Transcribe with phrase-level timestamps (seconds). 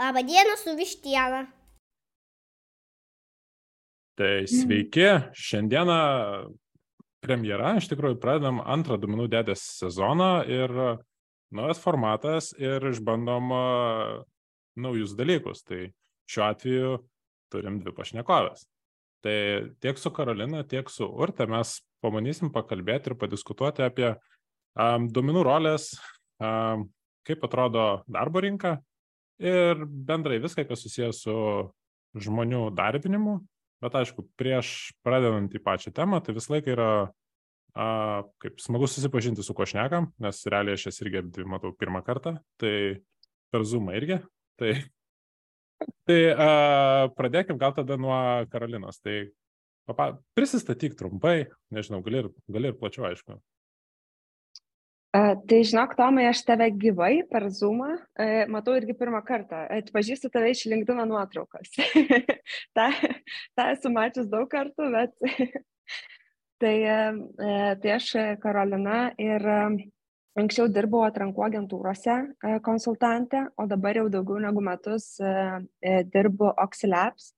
[0.00, 1.44] Labą dieną su vištiena.
[4.16, 5.04] Tai sveiki,
[5.36, 5.96] šiandieną
[7.20, 10.72] premjera, iš tikrųjų pradedam antrą duomenų dėdės sezoną ir
[11.52, 13.52] naujas formatas ir išbandom
[14.80, 15.60] naujus dalykus.
[15.68, 15.90] Tai
[16.32, 16.96] šiuo atveju
[17.52, 18.64] turim dvi pašnekovės.
[19.20, 19.38] Tai
[19.84, 25.92] tiek su Karolina, tiek su Urte mes pamanysim pakalbėti ir padiskutuoti apie um, duomenų rolės,
[26.40, 26.88] um,
[27.28, 28.78] kaip atrodo darbo rinka
[29.40, 31.36] ir bendrai viską, kas susijęs su
[32.20, 33.40] žmonių darbinimu.
[33.80, 36.90] Bet aišku, prieš pradedant į pačią temą, tai visą laiką yra
[37.72, 37.86] a,
[38.42, 43.00] kaip smagu susipažinti su ko šnekam, nes realiai aš jas irgi matau pirmą kartą, tai
[43.50, 44.20] per Zoom irgi.
[44.60, 44.74] Tai,
[46.08, 46.50] tai a,
[47.16, 48.18] pradėkim gal tada nuo
[48.52, 49.00] Karolinos.
[49.00, 49.30] Tai
[49.88, 53.40] papa, prisistatyk trumpai, nežinau, gali ir, gali ir plačiau, aišku.
[55.10, 59.64] Tai žinok, Tomai, aš tave gyvai per Zoomą e, matau irgi pirmą kartą.
[59.74, 61.72] Atpažįstu tave iš linkdino nuotraukos.
[62.78, 62.86] tą,
[63.58, 65.16] tą esu mačius daug kartų, bet
[66.62, 68.12] tai, e, tai aš
[68.44, 69.48] Karolina ir
[70.38, 75.16] anksčiau dirbau atrankų agentūrose e, konsultantė, o dabar jau daugiau negu metus
[76.14, 77.32] dirbu Oxilabs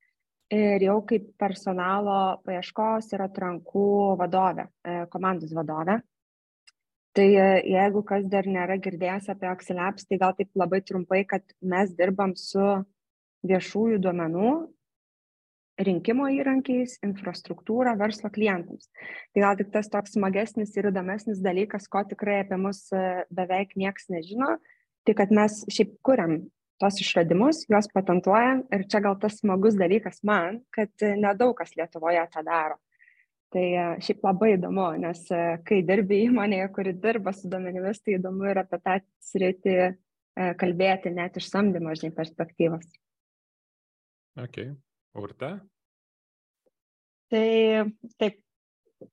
[0.53, 4.69] ir jau kaip personalo paieškos ir atrankų vadovė,
[5.09, 6.03] komandos vadovė.
[7.13, 11.93] Tai jeigu kas dar nėra girdėjęs apie Oxilabs, tai gal taip labai trumpai, kad mes
[11.99, 12.63] dirbam su
[13.45, 14.53] viešųjų duomenų
[15.83, 18.89] rinkimo įrankiais, infrastruktūra verslo klientams.
[19.33, 23.75] Tai gal tik tas toks smagesnis ir įdomesnis dalykas, ko tikrai apie mus e, beveik
[23.81, 24.57] niekas nežino,
[25.07, 26.39] tai kad mes šiaip kuriam
[26.83, 31.75] tos išradimus, juos patentuojam ir čia gal tas smagus dalykas man, kad e, nedaug kas
[31.79, 32.79] Lietuvoje tą daro.
[33.53, 38.17] Tai e, šiaip labai įdomu, nes e, kai dirbi įmonėje, kuri dirba su duomenimis, tai
[38.17, 38.95] įdomu ir apie tą
[39.29, 39.91] sritį e,
[40.61, 42.87] kalbėti net iš samdymo, žinai, perspektyvos.
[44.41, 44.63] Ok.
[45.21, 45.51] Urte?
[47.33, 47.49] Tai
[48.21, 48.39] taip,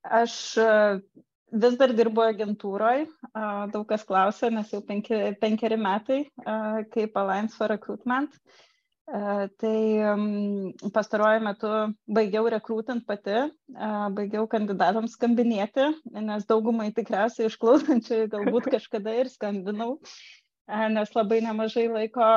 [0.07, 0.33] aš
[1.59, 3.09] vis dar dirbu agentūroje,
[3.73, 6.21] daug kas klausia, nes jau penki, penkeri metai
[6.95, 8.35] kaip Alliance for Recruitment.
[9.09, 9.77] Tai
[10.93, 11.69] pastaruoju metu
[12.13, 13.39] baigiau rekrūtant pati,
[14.13, 15.87] baigiau kandidatams skambinėti,
[16.27, 19.95] nes daugumai tikriausiai išklausančiai galbūt kažkada ir skambinau,
[20.93, 22.27] nes labai nemažai laiko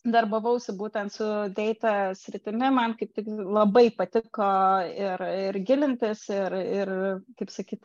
[0.00, 4.48] darbavausi būtent su data sritimi, man kaip tik labai patiko
[4.88, 6.94] ir, ir gilintis, ir, ir
[7.36, 7.84] kaip sakyt,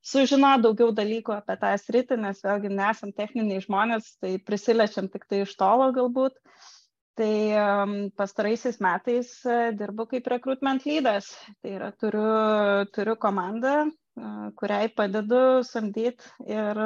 [0.00, 5.44] sužinoti daugiau dalykų apie tą sritį, nes vėlgi nesam techniniai žmonės, tai prisilečiam tik tai
[5.44, 6.40] iš tolo galbūt.
[6.40, 6.63] Uh,
[7.14, 11.28] Tai pastaraisiais metais e, dirbu kaip recruitment lydas.
[11.62, 12.30] Tai yra turiu,
[12.96, 16.80] turiu komandą, e, kuriai padedu samdyti ir,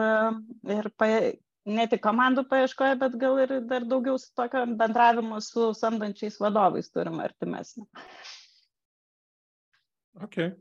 [0.77, 1.09] ir pa,
[1.69, 6.93] ne tik komandų paieškoje, bet gal ir dar daugiau su tokio bendravimo su samdančiais vadovais
[6.93, 7.87] turim artimesnį.
[10.27, 10.53] Okay.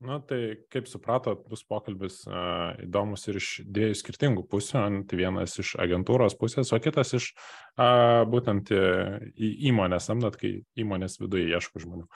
[0.00, 4.84] Na, tai kaip supratot, bus pokalbis uh, įdomus ir iš dviejų skirtingų pusių.
[5.04, 11.18] Tai vienas iš agentūros pusės, o kitas iš uh, būtent į įmonę samdot, kai įmonės
[11.20, 12.06] viduje ieško žmonių.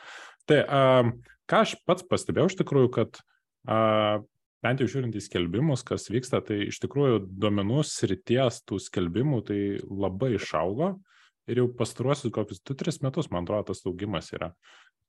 [0.49, 1.11] Tai uh,
[1.51, 4.25] ką aš pats pastebėjau iš tikrųjų, kad uh,
[4.65, 9.59] bent jau žiūrint į skelbimus, kas vyksta, tai iš tikrųjų duomenų srities tų skelbimų tai
[9.85, 10.95] labai išaugo.
[11.53, 14.55] Ir jau pastaruosius kokius 2-3 metus, man atrodo, tas augimas yra.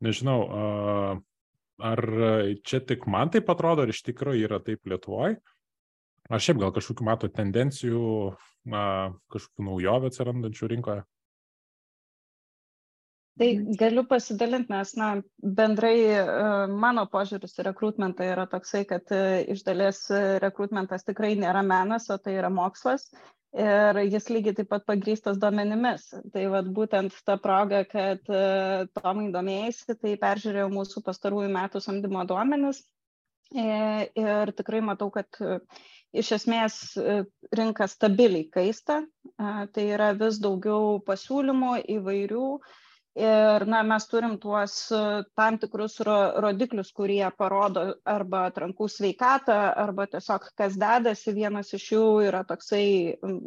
[0.03, 1.23] Nežinau, uh,
[1.83, 5.39] Ar e, čia tik man taip atrodo, ar iš tikrųjų yra taip Lietuvoje?
[6.31, 8.05] Ar šiaip gal kažkokių mato tendencijų,
[8.65, 11.03] kažkokių naujovių atsirandančių rinkoje?
[13.35, 15.09] Tai galiu pasidalinti, nes na,
[15.43, 16.23] bendrai e,
[16.71, 20.05] mano požiūris į rekrutmentą yra toksai, kad e, iš dalies
[20.41, 23.09] rekrutmentas tikrai nėra menas, o tai yra mokslas
[23.55, 26.05] ir jis lygiai taip pat pagrystas duomenimis.
[26.33, 28.41] Tai vat, būtent ta proga, kad e,
[28.97, 32.81] Tomai domėjasi, tai peržiūrėjau mūsų pastarųjų metų samdymo duomenis
[33.55, 33.67] e,
[34.19, 35.59] ir tikrai matau, kad e,
[36.15, 36.79] iš esmės
[37.59, 39.01] rinka stabiliai kaista,
[39.35, 42.45] tai yra vis daugiau pasiūlymų įvairių
[43.15, 44.99] ir na mes turim tuos e,
[45.39, 51.33] tam tikrus ro rodiklius kurie parodo arba atrankų sveikatą arba tiesiog kas dedasi.
[51.37, 52.85] Vienas iš jų yra toksai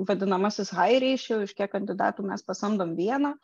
[0.09, 3.35] vadinamasis high ratio iš kiek kandidatų mes pasamdom vieną.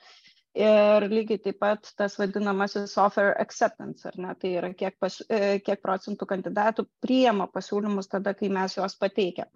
[0.54, 4.36] Ir lygiai taip pat tas vadinamasis offer acceptance ar ne?
[4.38, 9.50] Tai yra kiek pas e, kiek procentų kandidatų priima pasiūlymus tada kai mes juos pateikiam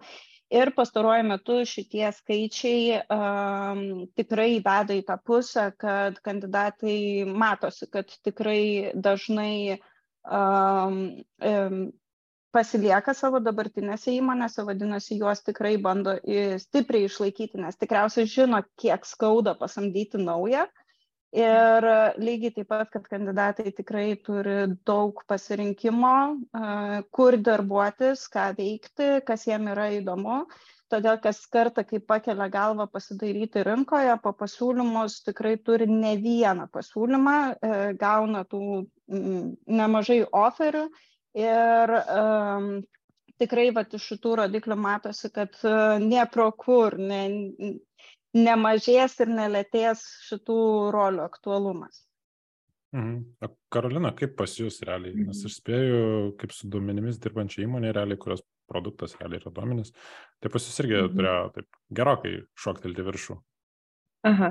[0.49, 3.01] ir pastaruoju metu šitie skaičiai
[4.17, 9.77] tikrai veda į tą pusę, kad kandidatai matosi, kad tikrai dažnai
[12.55, 16.17] pasilieka savo dabartinėse įmonėse, vadinasi, juos tikrai bando
[16.65, 20.65] stipriai išlaikyti, nes tikriausiai žino, kiek skauda pasamdyti naują.
[21.37, 21.85] Ir
[22.17, 26.13] lygiai taip pat, kad kandidatai tikrai turi daug pasirinkimo,
[27.13, 30.41] kur darbuotis, ką veikti, kas jiem yra įdomu.
[30.89, 37.35] Todėl kas kartą, kai pakelia galvą pasidaryti rinkoje, po pasiūlymus tikrai turi ne vieną pasiūlymą,
[37.53, 38.61] e, gauna tų
[39.69, 40.87] nemažai oferių
[41.37, 42.71] ir um,
[43.37, 45.61] tikrai vat, iš šitų rodiklių matosi, kad
[46.01, 47.21] nie pro kur ne,
[48.37, 50.59] nemažės ir nelėtės šitų
[50.95, 52.05] rolių aktualumas.
[52.95, 53.49] Mhm.
[53.69, 55.13] Karolina, kaip pas jūs realiai?
[55.27, 55.99] Nes aš spėju,
[56.41, 59.93] kaip su duomenimis dirbančia įmonė, realiai, kurios produktas realiai yra duomenys,
[60.41, 61.13] tai pas jūs irgi mhm.
[61.17, 63.37] turėjo taip gerokai šoktelti viršų.
[64.27, 64.49] Aha,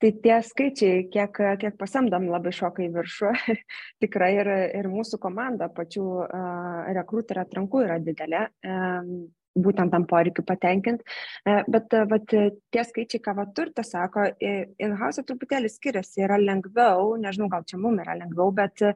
[0.00, 3.32] tai tie skaičiai, kiek, kiek pasamdom, labai šoka į viršų.
[4.02, 4.48] Tikrai ir,
[4.78, 8.46] ir mūsų komanda pačių uh, rekruterių atrankų yra didelė.
[8.64, 9.10] Um,
[9.58, 11.02] būtent tam poreikiu patenkint.
[11.44, 12.34] E, bet e, vat,
[12.72, 18.02] tie skaičiai, ką va turtas sako, in-house truputėlį skiriasi, yra lengviau, nežinau, gal čia mums
[18.04, 18.92] yra lengviau, bet e,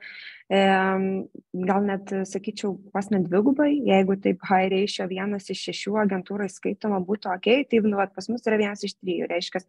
[0.48, 7.02] gal net, sakyčiau, pas net dvigubai, jeigu taip high ratio vienas iš šešių agentūrai skaitoma
[7.04, 9.64] būtų ok, tai nu, vat, pas mus yra vienas iš trijų, reiškia,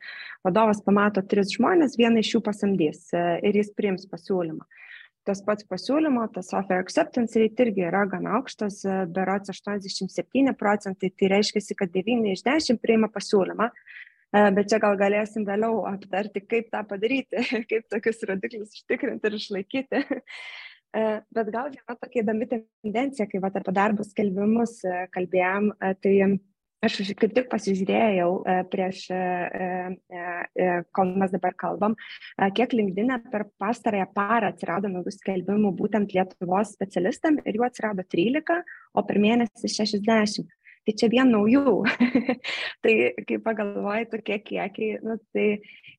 [0.48, 4.66] vadovas pamato tris žmonės, vieną iš jų pasamdys e, ir jis priims pasiūlymą
[5.28, 11.12] tas pats pasiūlymo, tas offer acceptance rate irgi yra gan aukštas, e, berots 87 procentai,
[11.12, 16.44] tai reiškia, kad 9 iš 10 priima pasiūlymą, e, bet čia gal galėsim vėliau aptarti,
[16.54, 20.04] kaip tą padaryti, kaip tokius rodiklius užtikrinti ir išlaikyti.
[20.96, 21.02] E,
[21.36, 24.80] bet gal viena tokia įdomi tendencija, kai va, apie darbo skelbimus
[25.14, 26.14] kalbėjom, tai
[26.86, 29.22] Aš kaip tik pasižiūrėjau e, prieš, e,
[30.14, 31.96] e, kol mes dabar kalbam,
[32.54, 38.62] kiek LinkedIn per pastarąją parą atsirado naujų skelbimų būtent Lietuvos specialistam ir jų atsirado 13,
[38.94, 40.46] o per mėnesį 60
[40.88, 41.84] tai čia vien naujų.
[42.84, 42.94] tai
[43.28, 45.48] kai pagalvoji, tokie kiekiai, nu, tai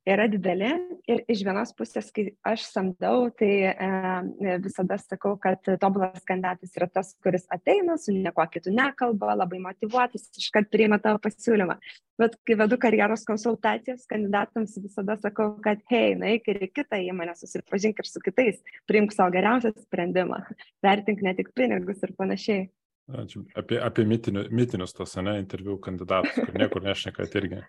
[0.09, 0.71] yra dideli.
[1.11, 6.89] Ir iš vienos pusės, kai aš samdau, tai e, visada sakau, kad tobulas kandidatas yra
[6.89, 11.77] tas, kuris ateina, su nieko kitų nekalba, labai motivuotas, iškart priima tavo pasiūlymą.
[12.19, 17.37] Bet kai vedu karjeros konsultacijas, kandidatams visada sakau, kad hei, naik ir į kitą įmonę,
[17.39, 20.41] susipažink ir su kitais, priimk savo geriausią sprendimą,
[20.85, 22.67] vertink ne tik pinigus ir panašiai.
[23.09, 27.61] Apie, apie mitinių, mitinius tos, ne, interviu kandidatus, kur niekur nešneka, tai irgi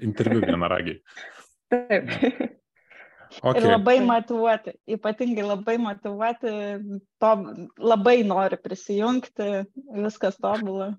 [0.00, 1.02] interviu vienaragiai.
[1.72, 2.08] Taip.
[3.40, 3.62] Okay.
[3.62, 6.50] Ir labai motivuoti, ypatingai labai motivuoti,
[7.20, 7.30] to,
[7.80, 9.46] labai nori prisijungti,
[9.96, 10.90] viskas tobulą.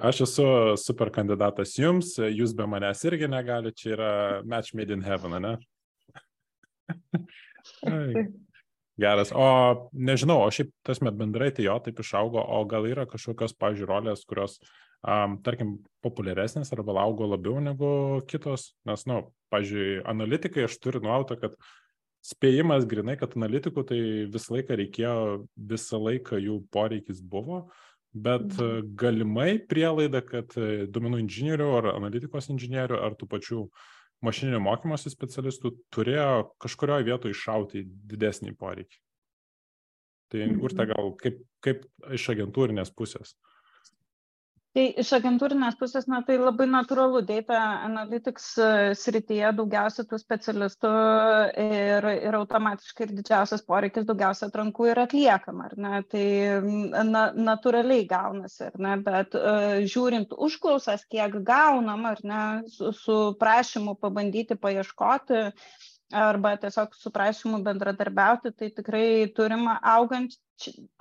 [0.00, 0.46] Aš esu
[0.80, 4.12] super kandidatas jums, jūs be manęs irgi negalite, čia yra
[4.48, 5.56] match made in heaven, ne?
[9.00, 9.32] Geras.
[9.32, 13.54] O nežinau, o šiaip tas met bendrai tai jo taip išaugo, o gal yra kažkokios,
[13.56, 14.58] pažiūrėjau, rolės, kurios,
[15.00, 17.92] um, tarkim, populiaresnės arba augo labiau negu
[18.28, 21.56] kitos, nes, na, nu, pažiūrėjau, analitikai aš turiu nuautą, kad
[22.22, 25.16] spėjimas grinai, kad analitikų tai visą laiką reikėjo,
[25.56, 27.64] visą laiką jų poreikis buvo,
[28.12, 28.92] bet mhm.
[29.00, 30.52] galimai prielaida, kad
[30.92, 33.90] duomenų inžinierių ar analitikos inžinierių ar tų pačių uh,
[34.24, 39.00] mašininio mokymosi specialistų turėjo kažkurioje vietoje iššauti didesnį poreikį.
[40.32, 40.92] Tai urte mhm.
[40.92, 41.82] gal kaip, kaip
[42.16, 43.34] iš agentūrinės pusės?
[44.72, 50.92] Tai iš agentūrinės pusės, na, tai labai natūralu, data analytics e, srityje daugiausia tų specialistų
[51.60, 56.00] ir, ir automatiškai ir didžiausias poreikis daugiausia atrankų yra atliekama, ar ne?
[56.14, 56.24] Tai
[57.10, 58.96] na, natūraliai gaunasi, ar ne?
[59.04, 65.50] Bet uh, žiūrint užklausas, kiek gaunam, ar ne, su, su prašymu pabandyti paieškoti,
[66.12, 70.36] arba tiesiog su prašymu bendradarbiauti, tai tikrai turime augant,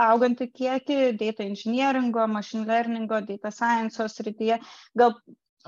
[0.01, 4.59] augantį kiekį data engineeringo, machine learningo, data science srityje.
[4.97, 5.15] Gal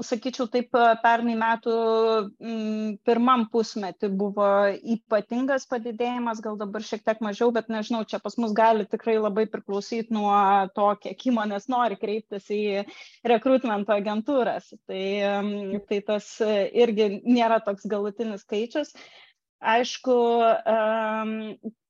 [0.02, 0.72] sakyčiau, taip
[1.04, 4.48] pernai metų m, mm, pirmam pusmetį buvo
[4.96, 9.46] ypatingas padidėjimas, gal dabar šiek tiek mažiau, bet nežinau, čia pas mus gali tikrai labai
[9.52, 10.34] priklausyti nuo
[10.76, 12.86] to, kiek įmonės nori kreiptis į
[13.30, 14.72] rekrutmento agentūras.
[14.90, 15.04] Tai,
[15.44, 18.96] mm, tai tas irgi nėra toks galutinis skaičius.
[19.64, 20.16] Aišku,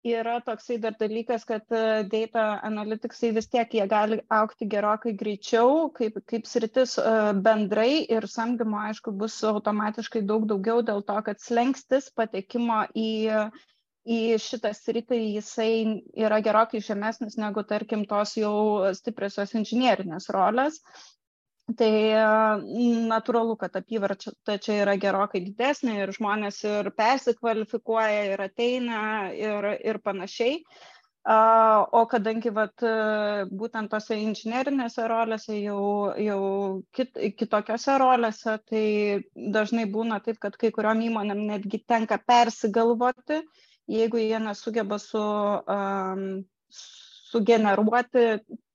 [0.03, 5.89] yra toksai dar dalykas, kad e, data analyticsai vis tiek jie gali aukti gerokai greičiau,
[5.95, 7.13] kaip, kaip sritis e,
[7.45, 13.11] bendrai ir samdymo, aišku, bus automatiškai daug daugiau dėl to, kad slengstis patekimo į
[14.03, 20.81] į šitą sritį jisai yra gerokai žemesnis negu, tarkim, tos jau stipriosios inžinierinės rolės.
[21.63, 21.91] Tai
[23.07, 28.97] natūralu, kad apyvarta čia yra gerokai didesnė ir žmonės ir persikvalifikuoja, ir ateina,
[29.31, 30.57] ir, ir panašiai.
[31.23, 32.83] O kadangi vat,
[33.61, 36.41] būtent tose inžinerinėse rolėse, jau, jau
[36.91, 38.83] kit, kitokiose rolėse, tai
[39.55, 43.39] dažnai būna taip, kad kai kuriuom įmonėm netgi tenka persigalvoti,
[43.87, 46.27] jeigu jie nesugeba su, um,
[47.31, 48.27] sugeneruoti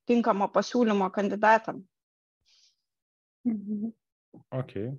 [0.09, 1.85] tinkamo pasiūlymo kandidatam.
[3.53, 3.95] Mhm.
[4.55, 4.93] Okay.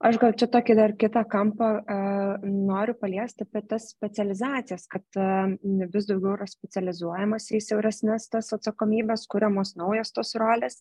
[0.00, 5.52] Aš gal čia tokį dar kitą kampą uh, noriu paliesti apie tas specializacijas, kad uh,
[5.92, 10.80] vis daugiau yra specializuojamas į siauresnės tas atsakomybės, kuriamos naujos tos rolės.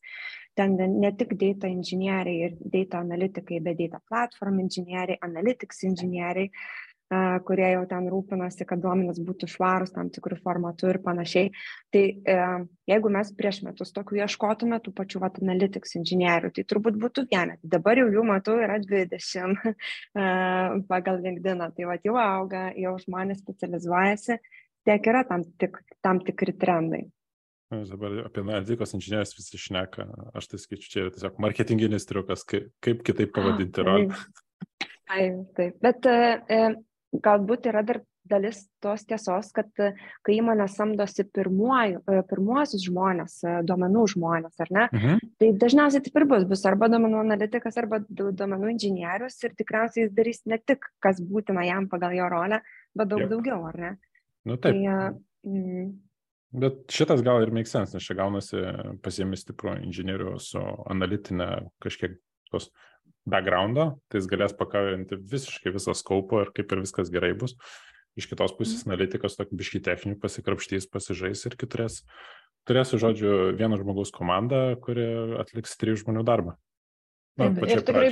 [0.55, 6.47] Ten ne tik data inžinieriai ir data analitikai, bet data platform inžinieriai, analytics inžinieriai.
[6.47, 6.88] Uh,
[7.45, 11.51] kurie jau ten rūpinasi, kad duomenys būtų švarus tam tikrų formatų ir panašiai.
[11.93, 12.37] Tai e,
[12.91, 17.71] jeigu mes prieš metus tokių ieškotume, tų pačių vat, analytics inžinierių, tai turbūt būtų vienetai.
[17.75, 19.75] Dabar jau jų matau yra 20 e,
[20.89, 24.37] pagal LinkedIn, tai vat, jau auga, jau žmonės specializuojasi,
[24.85, 27.07] tiek yra tam, tik, tam tikri trendai.
[27.69, 32.71] Dabar apie analitikos inžinierius visi šneka, aš tai skaičiu, čia yra tiesiog marketinginis triukas, kaip,
[32.81, 34.15] kaip kitaip pavadinti rolę.
[35.09, 35.77] Taip, taip.
[35.81, 36.63] Bet e,
[37.13, 39.91] galbūt yra dar dalis tos tiesos, kad e,
[40.25, 45.23] kai įmonė samdosi pirmuoju, e, pirmuosius žmonės, e, duomenų žmonės, ar ne, mhm.
[45.41, 50.13] tai dažniausiai taip ir bus, bus arba duomenų analitikas, arba duomenų inžinierius ir tikriausiai jis
[50.17, 52.61] darys ne tik, kas būtina jam pagal jo rolę,
[52.97, 53.33] bet daug Jep.
[53.33, 53.95] daugiau, ar ne?
[54.47, 54.77] Nu taip.
[54.77, 55.09] Tai,
[55.49, 55.89] mm,
[56.49, 58.57] Bet šitas gal ir make sense, nes čia gaunasi
[59.05, 61.49] pasiemi stiprų inžinierių su analitinė
[61.83, 62.15] kažkiek
[62.49, 62.71] tos
[63.31, 67.55] backgroundą, tai jis galės pakavinti visiškai visą skaupą ir kaip ir viskas gerai bus.
[68.19, 68.91] Iš kitos pusės mm.
[68.91, 72.01] analitikas tokį biškį techninį pasikrapštys, pasižais ir turės,
[72.67, 75.05] turės, žodžiu, vieno žmogaus komandą, kuri
[75.39, 76.57] atliks trijų žmonių darbą.
[77.39, 78.09] Na, ir, tikrai,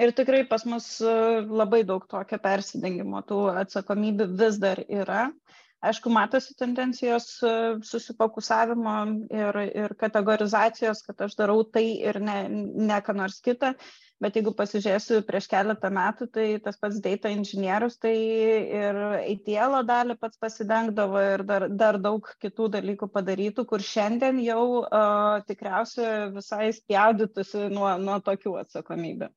[0.00, 1.12] ir tikrai pas mus e,
[1.44, 5.26] labai daug tokio persidengimo, tų atsakomybių vis dar yra.
[5.84, 7.52] Aišku, matosi tendencijos e,
[7.84, 8.96] susifokusavimo
[9.28, 12.38] ir, ir kategorizacijos, kad aš darau tai ir ne,
[12.88, 13.74] ne ką nors kitą
[14.22, 18.14] bet jeigu pasižiūrėsiu prieš keletą metų, tai tas pats data inžinierius, tai
[18.80, 24.62] ir ATL dalį pats pasidengdavo ir dar, dar daug kitų dalykų padarytų, kur šiandien jau
[24.82, 29.30] uh, tikriausiai visai spjaudytųsi nuo, nuo tokių atsakomybių.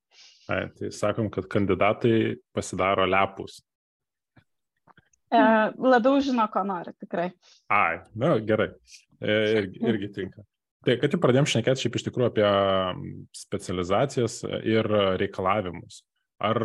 [0.50, 3.60] Ai, tai sakom, kad kandidatai pasidaro lepus.
[5.30, 5.42] E,
[5.78, 7.28] labiau žino, ko nori, tikrai.
[7.70, 8.72] Ai, na gerai.
[9.22, 10.46] E, irgi, irgi tinka.
[10.88, 12.50] Tai, kad jau pradėjom šnekėti šiaip iš tikrųjų apie
[13.36, 14.88] specializacijas ir
[15.20, 16.06] reikalavimus.
[16.40, 16.64] Ar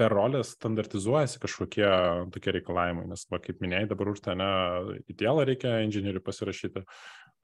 [0.00, 1.86] per rolės standartizuojasi kažkokie
[2.32, 4.36] tokie reikalavimai, nes, va, kaip minėjai, dabar už tą
[5.12, 6.84] įdėlą reikia inžinierių pasirašyti.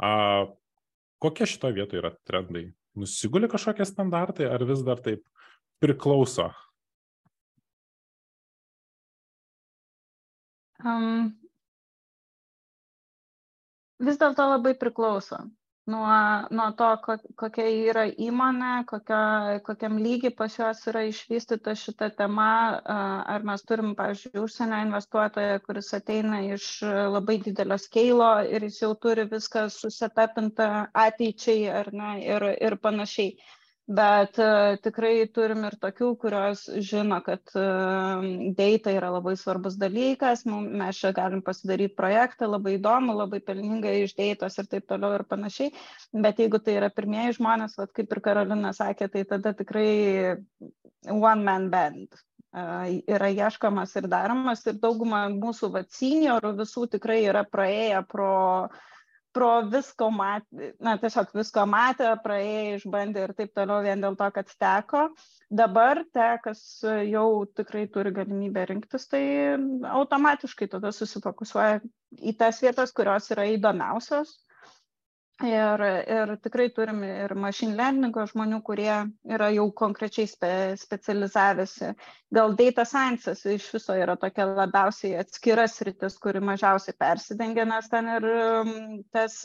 [0.00, 0.12] A,
[1.20, 2.66] kokie šitoje vietoje yra trendai?
[2.96, 5.24] Nusiguli kažkokie standartai, ar vis dar taip
[5.80, 6.50] priklauso?
[10.82, 11.32] Um,
[14.00, 15.44] vis dėlto labai priklauso
[15.86, 16.14] nuo,
[16.50, 16.88] nuo to,
[17.40, 19.20] kokia yra įmonė, kokia,
[19.66, 22.48] kokiam lygiai pas juos yra išvystyta šita tema,
[23.34, 26.68] ar mes turim, pavyzdžiui, užsienio investuotoją, kuris ateina iš
[27.16, 30.70] labai didelio skeilo ir jis jau turi viską susetapinta
[31.06, 33.34] ateičiai ar ne ir, ir panašiai
[33.88, 38.22] bet uh, tikrai turim ir tokių, kurios žino, kad uh,
[38.58, 44.14] data yra labai svarbus dalykas, mes čia galim pasidaryti projektą, labai įdomu, labai pelningai iš
[44.18, 45.72] dėtos ir taip toliau ir panašiai,
[46.14, 49.88] bet jeigu tai yra pirmieji žmonės, vat, kaip ir Karolina sakė, tai tada tikrai
[51.10, 52.14] one man band
[52.54, 54.62] uh, yra ieškomas ir daromas.
[54.70, 58.32] Ir dauguma mūsų vat seniorų visų tikrai yra praėję pro
[59.36, 64.28] pro visko matė, na, tiesiog visko matė, praėjo, išbandė ir taip toliau vien dėl to,
[64.36, 65.06] kad teko.
[65.62, 66.62] Dabar te, kas
[67.08, 69.24] jau tikrai turi galimybę rinktis, tai
[70.02, 71.80] automatiškai tada susifokusuoja
[72.20, 74.36] į tas vietas, kurios yra įdomiausios
[75.42, 75.80] Ir,
[76.14, 78.92] ir tikrai turim ir machine learningo žmonių, kurie
[79.26, 81.88] yra jau konkrečiai spe, specializavęsi.
[82.36, 88.12] Gal data sciences iš viso yra tokia labiausiai atskira sritis, kuri mažiausiai persidengia, nes ten
[88.12, 88.28] ir
[89.10, 89.40] tas,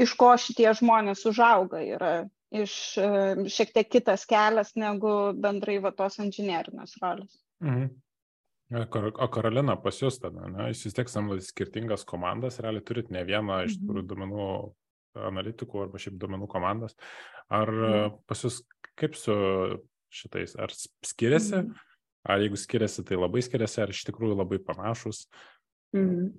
[0.00, 2.12] iš ko šitie žmonės užauga, yra
[2.50, 7.36] iš um, šiek tiek kitas kelias negu bendrai va tos inžinierinės rolės.
[7.62, 7.92] Mhm.
[8.70, 10.68] O Karolina pas jūs tada, ne?
[10.70, 13.80] jūs vis tiek samdote skirtingas komandas, realiai turit ne vieną iš mhm.
[13.82, 14.44] tikrųjų duomenų
[15.30, 16.94] analitikų arba šiaip duomenų komandas.
[17.50, 18.20] Ar mhm.
[18.30, 18.60] pas jūs
[19.00, 19.34] kaip su
[20.10, 21.88] šitais, ar skiriasi, mhm.
[22.30, 25.24] ar jeigu skiriasi, tai labai skiriasi, ar iš tikrųjų labai panašus?
[25.96, 26.30] Mhm.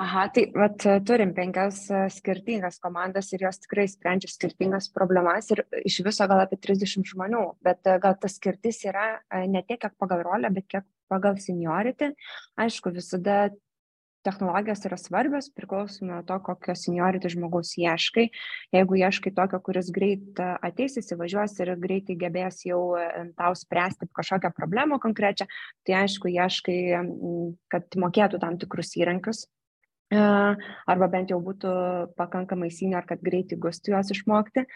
[0.00, 1.82] Aha, tai vat, turim penkias
[2.14, 7.42] skirtingas komandas ir jos tikrai sprendžia skirtingas problemas ir iš viso gal apie 30 žmonių,
[7.60, 12.14] bet gal tas skirtis yra ne tiek, kiek pagal rolę, bet kiek pagal seniority.
[12.60, 13.50] Aišku, visada
[14.20, 18.26] technologijos yra svarbios, priklauso nuo to, kokio seniority žmogaus ieškai.
[18.76, 22.82] Jeigu ieškai tokio, kuris greit ateis, įsivažiuos ir greitai gebės jau
[23.38, 25.48] tau spręsti kažkokią problemą konkrečią,
[25.88, 26.78] tai aišku, ieškai,
[27.72, 29.46] kad mokėtų tam tikrus įrankius,
[30.12, 31.72] arba bent jau būtų
[32.20, 34.66] pakankamai senior, kad greitai gustų juos išmokti.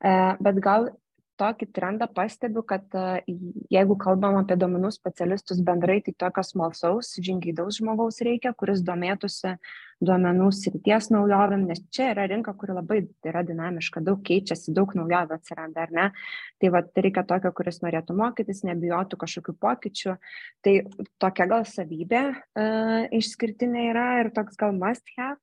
[0.00, 0.92] Bet gal
[1.40, 2.84] tokį trendą pastebiu, kad
[3.72, 9.56] jeigu kalbam apie domenų specialistus bendrai, tai tokio smalsaus, žingeidaus žmogaus reikia, kuris domėtųsi
[10.00, 15.36] duomenų srities naujovėm, nes čia yra rinka, kuri labai yra dinamiška, daug keičiasi, daug naujovių
[15.36, 16.06] atsiranda, ar ne?
[16.60, 20.16] Tai va, tai reikia tokio, kuris norėtų mokytis, nebijotų kažkokių pokyčių.
[20.64, 20.74] Tai
[21.20, 25.36] tokia gal savybė uh, išskirtinė yra ir toks gal must have.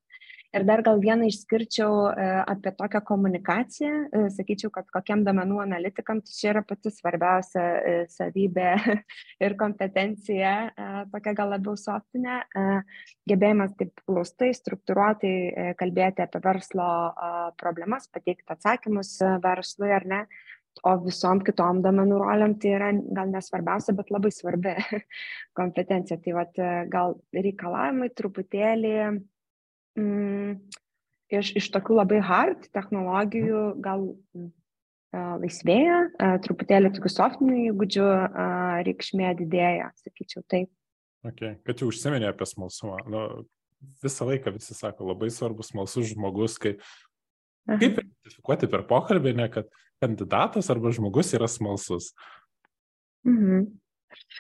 [0.56, 3.92] Ir dar gal vieną išskirčiau e, apie tokią komunikaciją.
[4.16, 8.70] E, sakyčiau, kad kokiam domenų analitikam tai čia yra pati svarbiausia e, savybė
[9.46, 10.54] ir kompetencija,
[11.12, 12.40] tokia gal labiau softinė,
[13.28, 16.90] gebėjimas taip glaustai, struktūruotai kalbėti apie verslo
[17.60, 20.26] problemas, pateikti atsakymus verslui ar ne.
[20.86, 24.78] O visom kitom domenų roliam tai yra gal nesvarbiausia, bet labai svarbi
[25.60, 26.22] kompetencija.
[26.24, 26.62] Tai vat,
[26.94, 28.94] gal reikalavimai truputėlį
[29.98, 30.54] mm,
[31.40, 38.80] iš, iš tokių labai hard technologijų gal uh, laisvėja, uh, truputėlį tokių softinių įgūdžių uh,
[38.88, 40.72] reikšmė didėja, sakyčiau taip.
[41.28, 41.58] Okay.
[41.68, 43.24] Kad jau užsiminė apie smalsumą, nu,
[44.04, 46.78] visą laiką visi sako, labai svarbus smalsus žmogus, kai
[47.68, 47.80] Aha.
[47.82, 49.68] kaip identifikuoti per pokalbį, ne, kad
[50.04, 52.14] kandidatas arba žmogus yra smalsus.
[53.28, 53.68] Mhm.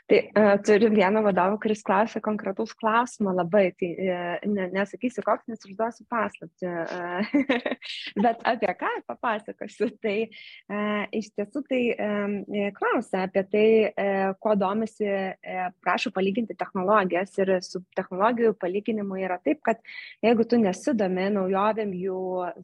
[0.07, 5.47] Tai uh, turiu vieną vadovą, kuris klausia konkretaus klausimo labai, tai uh, ne, nesakysiu koks,
[5.51, 7.71] nes užduosiu paslapti, uh,
[8.23, 9.89] bet apie ką papasakosiu.
[10.03, 12.37] Tai uh, iš tiesų tai um,
[12.77, 19.41] klausia apie tai, uh, kuo domisi, uh, prašau palyginti technologijas ir su technologijų palyginimu yra
[19.43, 19.83] taip, kad
[20.23, 22.21] jeigu tu nesidomi naujovėm jų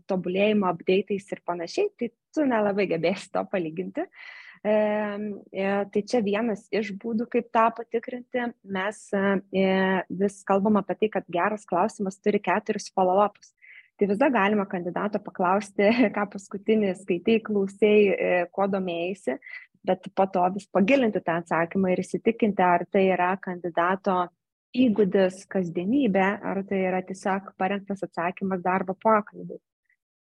[0.07, 4.07] tobulėjimo, update'ais ir panašiai, tai tu nelabai gebėsi to palyginti.
[4.07, 8.45] Uh, E, tai čia vienas iš būdų, kaip tą patikrinti.
[8.63, 9.65] Mes e,
[10.07, 13.51] vis kalbam apie tai, kad geras klausimas turi keturis follow-ups.
[13.99, 19.37] Tai visada galima kandidato paklausti, ką paskutinį skaitai, klausai, e, kuo domėjai,
[19.83, 24.29] bet po to vis pagilinti tą atsakymą ir įsitikinti, ar tai yra kandidato
[24.73, 29.59] įgūdis kasdienybė, ar tai yra tiesiog parengtas atsakymas darbo pokalbiui.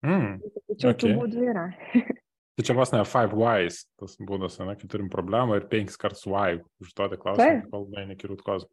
[0.02, 0.42] Mm,
[0.74, 1.00] Tačiau okay.
[1.06, 1.70] tų būdų yra.
[2.62, 6.28] Tai čia vos ne five whys, tas būdas, ne, kai turim problemą ir penkis kartus
[6.30, 8.68] why užduoti klausimą, kol nueini iki rūtkos.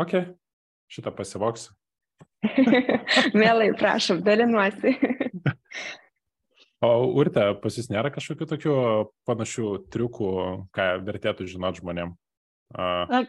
[0.00, 0.14] Ok,
[0.88, 1.74] šitą pasivoksiu.
[3.36, 4.94] Mielai, prašom, dalinuosi.
[6.88, 6.88] o
[7.20, 8.78] Urte, pas jūs nėra kažkokių tokių
[9.28, 10.32] panašių triukų,
[10.72, 12.16] ką vertėtų žinoti žmonėm?
[12.72, 13.28] Uh,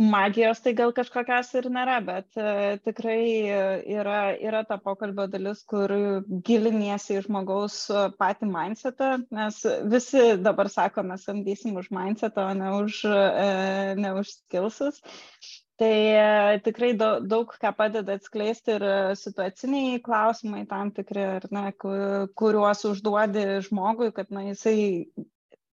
[0.00, 3.20] magijos tai gal kažkokios ir nėra, bet uh, tikrai
[3.84, 5.92] yra, yra ta pokalbio dalis, kur
[6.46, 7.82] giliniesi į žmogaus
[8.20, 13.02] patį mindsetą, nes visi dabar sakome, samdysim už mindsetą, o ne už,
[14.00, 15.02] ne už skilsus.
[15.80, 18.82] Tai tikrai daug, daug ką padeda atskleisti ir
[19.16, 21.62] situaciniai klausimai tam tikri, ar ne,
[22.36, 25.06] kuriuos užduodi žmogui, kad na, jisai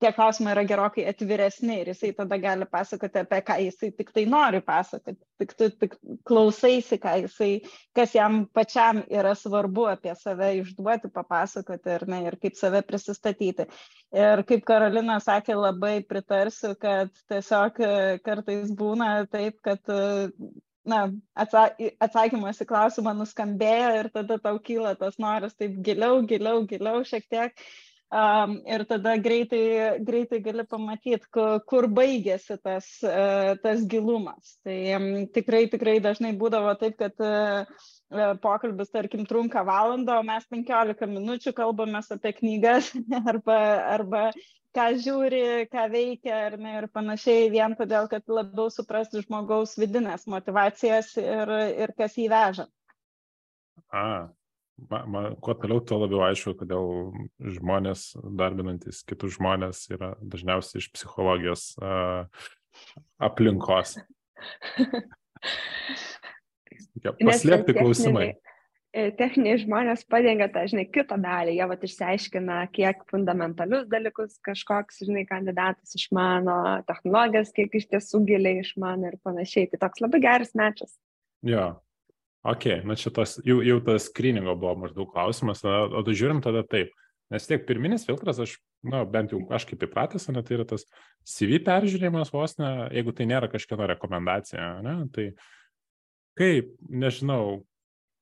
[0.00, 4.24] tie klausimai yra gerokai atviresni ir jisai tada gali pasakoti apie ką jisai tik tai
[4.28, 5.96] nori pasakoti, tik tu tik
[6.28, 7.50] klausaisi, ką jisai,
[7.96, 13.68] kas jam pačiam yra svarbu apie save išduoti, papasakoti ir, ne, ir kaip save prisistatyti.
[14.16, 17.90] Ir kaip Karolina sakė, labai pritarsiu, kad tiesiog e,
[18.24, 20.28] kartais būna taip, kad e,
[20.86, 21.02] na,
[21.34, 27.24] atsakymas į klausimą nuskambėjo ir tada tau kyla tas noras taip giliau, giliau, giliau šiek
[27.32, 27.66] tiek
[28.06, 34.52] Um, ir tada greitai, greitai gali pamatyti, kur, kur baigėsi tas, uh, tas gilumas.
[34.62, 37.66] Tai um, tikrai, tikrai dažnai būdavo taip, kad uh,
[38.44, 42.92] pokalbis, tarkim, trunka valandą, o mes 15 minučių kalbame apie knygas
[43.32, 43.58] arba,
[43.96, 44.22] arba
[44.76, 45.42] ką žiūri,
[45.72, 51.52] ką veikia ar ne ir panašiai, vien todėl, kad labiau suprasti žmogaus vidinės motivacijas ir,
[51.82, 52.70] ir kas jį veža.
[53.90, 54.30] A,
[54.90, 57.12] man, man, kuo toliau, tuo labiau aišku, kodėl
[57.56, 58.08] žmonės,
[58.38, 62.26] darbinantis kitus žmonės, yra dažniausiai iš psichologijos uh,
[63.22, 63.96] aplinkos.
[67.02, 68.34] Paslėpti klausimai.
[68.96, 75.02] E, techniniai žmonės padengia tą, žinai, kitą dalį, jie vat išsiaiškina, kiek fundamentalius dalykus kažkoks,
[75.04, 76.54] žinai, kandidatas išmano,
[76.88, 79.68] technologijas, kiek iš tiesų giliai išmano ir panašiai.
[79.72, 80.96] Tai toks labai geras mečas.
[81.44, 81.74] Jo,
[82.46, 86.62] Ok, na čia tas, jau, jau tas screeningo buvo maždaug klausimas, o, tu žiūrim tada
[86.62, 86.92] taip.
[87.32, 88.52] Nes tiek pirminis filtras, aš,
[88.86, 90.86] na, bent jau aš kaip įpratęs, ne, tai yra tas
[91.26, 95.26] CV peržiūrėjimas vos ne, jeigu tai nėra kažkieno rekomendacija, ne, tai
[96.38, 97.64] kaip, nežinau,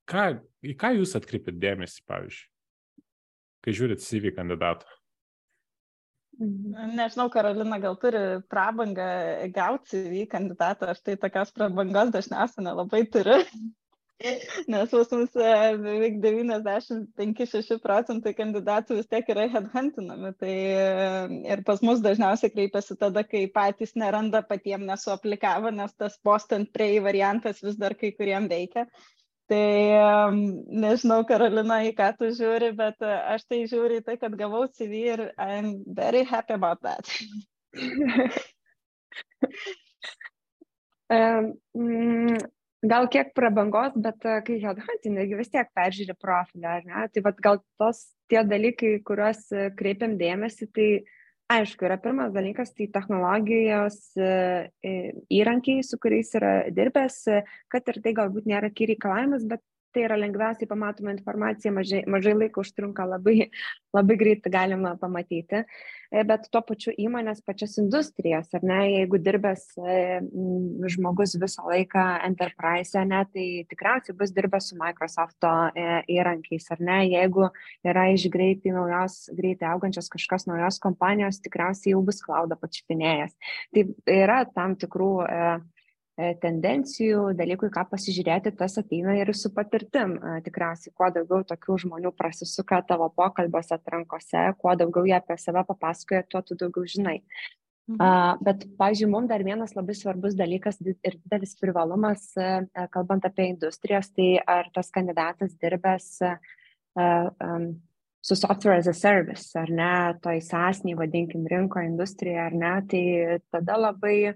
[0.08, 0.24] ką,
[0.64, 2.48] į ką jūs atkreipit dėmesį, pavyzdžiui,
[3.66, 4.88] kai žiūrit CV kandidatą?
[6.40, 9.12] Nežinau, Karolina gal turi prabangą
[9.54, 13.42] gauti į kandidatą, aš tai tokios prabangos dažniausiai nelabai turiu.
[14.22, 20.30] Nes pas mus e, beveik 95-6 procentai kandidatų vis tiek yra headhuntinami.
[20.38, 20.84] Tai e,
[21.50, 26.70] ir pas mus dažniausiai kreipiasi tada, kai patys neranda patiems nesuaplikavo, nes tas post and
[26.72, 28.86] pray variantas vis dar kai kuriem veikia.
[29.50, 30.30] Tai
[30.70, 34.64] nežinau, Karolina, į ką tu žiūri, bet e, aš tai žiūriu į tai, kad gavau
[34.70, 37.04] CV ir I'm very happy about that.
[41.10, 41.58] um,
[42.88, 47.04] gal kiek prabangos, bet e, kai headhunting, vis tiek peržiūri profilį, ar ne?
[47.12, 50.88] Tai vad gal tos tie dalykai, kuriuos e, kreipiam dėmesį, tai
[51.54, 54.94] aišku yra pirmas dalykas tai technologijos e,
[55.32, 57.18] įrankiai su kuriais yra dirbęs
[57.72, 59.60] kad ir tai galbūt nėra key reikalavimas bet
[59.94, 63.48] tai yra lengviausiai pamatoma informacija, mažai, mažai laiko užtrunka, labai,
[63.94, 69.66] labai greit galima pamatyti, e, bet tuo pačiu įmonės pačias industrijas, ar ne, jeigu dirbęs
[69.78, 69.98] e,
[70.94, 77.00] žmogus visą laiką enterprise, ne, tai tikriausiai bus dirbęs su Microsoft e, įrankiais, ar ne,
[77.12, 77.48] jeigu
[77.86, 83.38] yra iš greitai naujos, greitai augančios kažkas naujos kompanijos, tikriausiai jau bus klaudą pačiupinėjęs.
[83.74, 83.86] Tai
[84.18, 85.12] yra tam tikrų
[86.14, 90.14] tendencijų, dalykų, ką pasižiūrėti, tas ateina ir su patirtim.
[90.14, 95.64] E, tikriausiai, kuo daugiau tokių žmonių prasisuka tavo pokalbiuose atrankose, kuo daugiau jie apie save
[95.66, 97.18] papasakoja, tuo tu daugiau žinai.
[97.84, 97.98] Mhm.
[98.00, 102.62] Uh, bet, pavyzdžiui, mums dar vienas labai svarbus dalykas ir didelis privalumas, uh,
[102.94, 106.38] kalbant apie industrijas, tai ar tas kandidatas dirbęs uh,
[106.96, 107.74] um,
[108.24, 109.90] su software as a service, ar ne,
[110.24, 113.04] toj sąsniai, vadinkim, rinko industrija, ar ne, tai
[113.52, 114.32] tada labai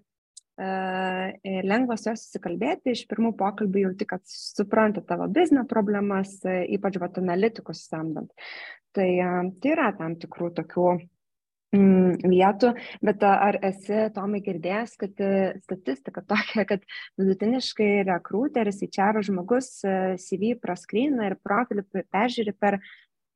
[0.58, 6.64] E, lengva su juos susikalbėti, iš pirmų pokalbių jauti, kad supranta tavo biznio problemas, e,
[6.74, 8.32] ypač vat analitikus samdant.
[8.96, 9.28] Tai, e,
[9.62, 10.88] tai yra tam tikrų tokių
[11.78, 12.72] mm, vietų,
[13.06, 15.24] bet ar esi, Tomai, girdėjęs, kad
[15.62, 16.90] statistika tokia, kad
[17.22, 19.76] vidutiniškai rekrūteris, įčiaro žmogus
[20.26, 22.82] CV praskrina ir profilį peržiūri per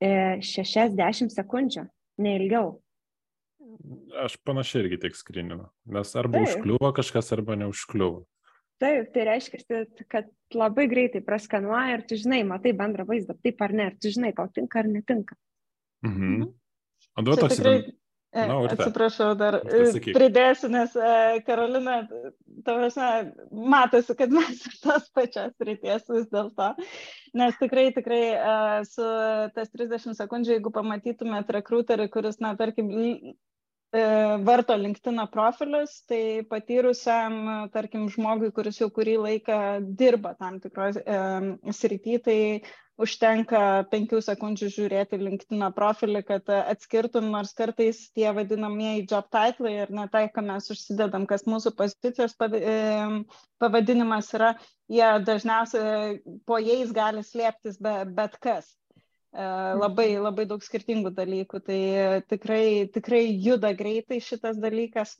[0.03, 1.87] 60 sekundžių,
[2.19, 2.82] neilgiau.
[4.23, 6.51] Aš panašiai irgi tik skrininu, nes arba Taip.
[6.51, 8.23] užkliuvo kažkas, arba neužkliuvo.
[8.83, 13.73] Taip, tai reiškia, kad labai greitai praskanuoja ir tu žinai, matai bendrą vaizdą, taip ar
[13.75, 15.37] ne, ir tu žinai, tau tinka ar netinka.
[16.05, 16.31] Mhm.
[16.37, 16.47] mhm.
[17.13, 17.77] O duot toks tikrai...
[18.33, 20.15] E, no, atsiprašau, dar Pasakyk.
[20.17, 21.09] pridėsiu, nes e,
[21.45, 21.99] Karolina,
[22.65, 23.09] tavasme,
[23.53, 26.71] matosi, kad mes tos pačios ryties vis dėlto.
[27.37, 28.55] Nes tikrai, tikrai e,
[28.89, 29.05] su
[29.53, 33.35] tas 30 sekundžių, jeigu pamatytumėt rekruterį, kuris, na, tarkim, E,
[33.93, 39.57] varto LinkedIn profilius, tai patyrusiam, tarkim, žmogui, kuris jau kurį laiką
[39.99, 41.19] dirba tam tikros e,
[41.77, 42.37] srity, tai
[43.01, 49.93] užtenka penkių sekundžių žiūrėti LinkedIn profilį, kad atskirtum, nors kartais tie vadinamieji job titlai ir
[49.93, 52.77] ne tai, ką mes užsidedam, kas mūsų pozicijos e,
[53.61, 54.55] pavadinimas yra,
[54.89, 56.17] jie dažniausiai
[56.49, 58.73] po jais gali slėptis be, bet kas.
[59.33, 61.59] Labai, labai daug skirtingų dalykų.
[61.65, 61.79] Tai
[62.29, 65.15] tikrai, tikrai juda greitai šitas dalykas.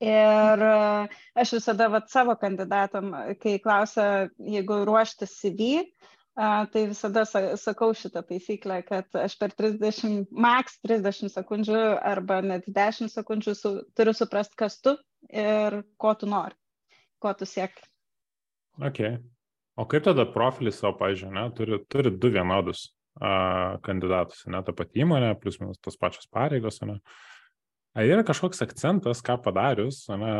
[0.00, 1.08] Ir e,
[1.40, 8.20] aš visada vat, savo kandidatam, kai klausia, jeigu ruošti CV, e, tai visada sakau šitą
[8.28, 14.58] taisyklę, kad aš per 30, maks 30 sekundžių arba net 10 sekundžių su, turiu suprasti,
[14.60, 14.98] kas tu
[15.32, 16.56] ir ko tu nori,
[17.20, 17.80] ko tu sieki.
[18.84, 19.16] Okay.
[19.80, 22.90] O kaip tada profilis savo, pažiūrėjau, turi, turi du vienodus
[23.86, 27.00] kandidatus, ne ta pati įmonė, plus minus tos pačios pareigos, ne.
[27.96, 30.32] Ar yra kažkoks akcentas, ką padarius, ne,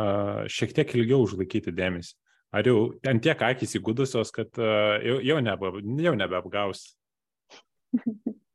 [0.51, 2.13] šiek tiek ilgiau užlaikyti dėmesį?
[2.55, 2.77] Ar jau
[3.09, 5.71] ant tiek akis įgudusios, kad uh, jau, jau, nebe,
[6.05, 6.85] jau nebeapgaus?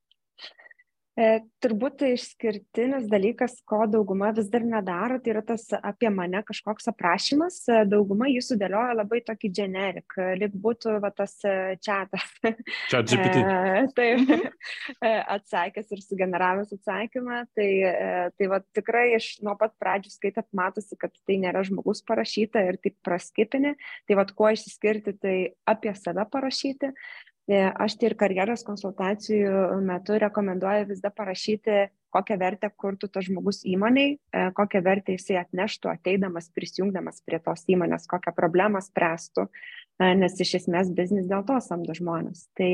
[1.12, 6.88] E, turbūt išskirtinis dalykas, ko dauguma vis dar nedaro, tai yra tas apie mane kažkoks
[6.88, 7.58] aprašymas.
[7.68, 11.34] E, dauguma jį sudėlioja labai tokį generik, lyg būtų va, tas
[11.84, 12.24] čatas.
[12.88, 13.42] Čia GPT.
[13.98, 14.32] Taip,
[15.36, 17.42] atsakęs ir sugeneravęs atsakymą.
[17.58, 17.68] Tai,
[18.38, 22.80] tai va, tikrai iš nuo pat pradžių skaitat matosi, kad tai nėra žmogus parašyta ir
[22.80, 23.74] taip praskipini.
[24.08, 25.36] Tai va, kuo išsiskirti, tai
[25.68, 26.94] apie save parašyti.
[27.50, 33.26] E, aš tai ir karjeros konsultacijų metu rekomenduoju vis dar parašyti, kokią vertę kurtų tas
[33.26, 39.48] žmogus įmoniai, e, kokią vertę jisai atneštų ateidamas, prisijungdamas prie tos įmonės, kokią problemą spręstų,
[39.48, 42.46] e, nes iš esmės biznis dėl to samdo žmonės.
[42.58, 42.70] Tai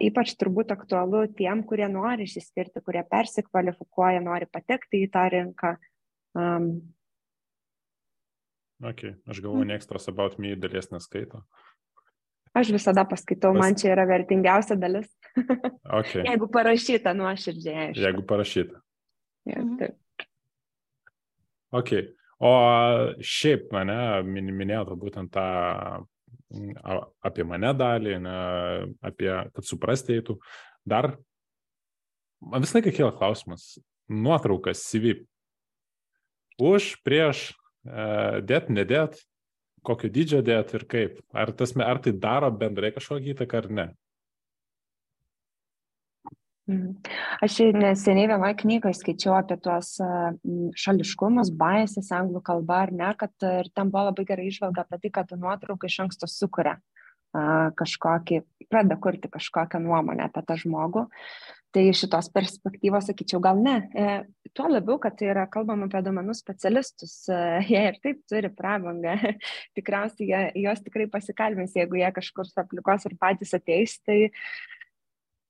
[0.00, 5.74] ypač turbūt aktualu tiem, kurie nori išsiskirti, kurie persikvalifikuoja, nori patekti į tą rinką.
[6.32, 6.70] Um,
[8.80, 11.42] Ok, aš galvoju, niekas tos about me dalies neskaito.
[12.54, 15.08] Aš visada paskaitau, man čia yra vertingiausia dalis.
[16.00, 16.22] Okay.
[16.26, 17.74] Jeigu parašyta nuoširdžiai.
[17.90, 18.02] Aišku.
[18.02, 18.80] Jeigu parašyta.
[19.46, 19.76] Ja, Mhm.
[19.78, 20.26] taip.
[21.72, 21.90] Ok.
[22.40, 22.50] O
[23.22, 25.44] šiaip mane min- minėjote būtent tą
[27.22, 28.36] apie mane dalį, ne,
[29.06, 30.38] apie, kad suprasti eitų.
[30.86, 31.16] Dar
[32.42, 33.78] man visą laiką kyla klausimas.
[34.10, 35.20] Nuotraukas CV.
[36.58, 37.52] Už, prieš,
[37.86, 39.20] e, dėt, nedėt,
[39.86, 41.18] kokio dydžio dėt ir kaip.
[41.32, 43.86] Ar, tas, ar tai daro bendrai kažkokią įtaką ar ne?
[46.70, 46.90] Mhm.
[47.42, 49.96] Aš neseniai vienoje knygoje skaičiau apie tuos
[50.78, 55.10] šališkumus, baisės anglų kalba ar ne, kad ir ten buvo labai gerai išvalga apie tai,
[55.18, 56.76] kad nuotrauka iš anksto sukuria
[57.78, 58.40] kažkokį,
[58.70, 61.06] pradeda kurti kažkokią nuomonę apie tą žmogų.
[61.70, 63.76] Tai iš šitos perspektyvos sakyčiau, gal ne.
[64.56, 69.14] Tuo labiau, kad tai yra kalbama apie domenų specialistus, e, jie ir taip turi prabangą.
[69.78, 74.24] Tikriausiai jie, jos tikrai pasikalbins, jeigu jie kažkur aplikos ir patys ateis, tai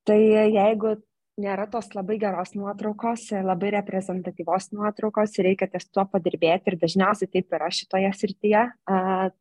[0.08, 0.94] Tai jeigu
[1.40, 7.56] nėra tos labai geros nuotraukos, labai reprezentatyvos nuotraukos, reikia ties tuo padirbėti ir dažniausiai taip
[7.56, 8.64] yra šitoje srityje,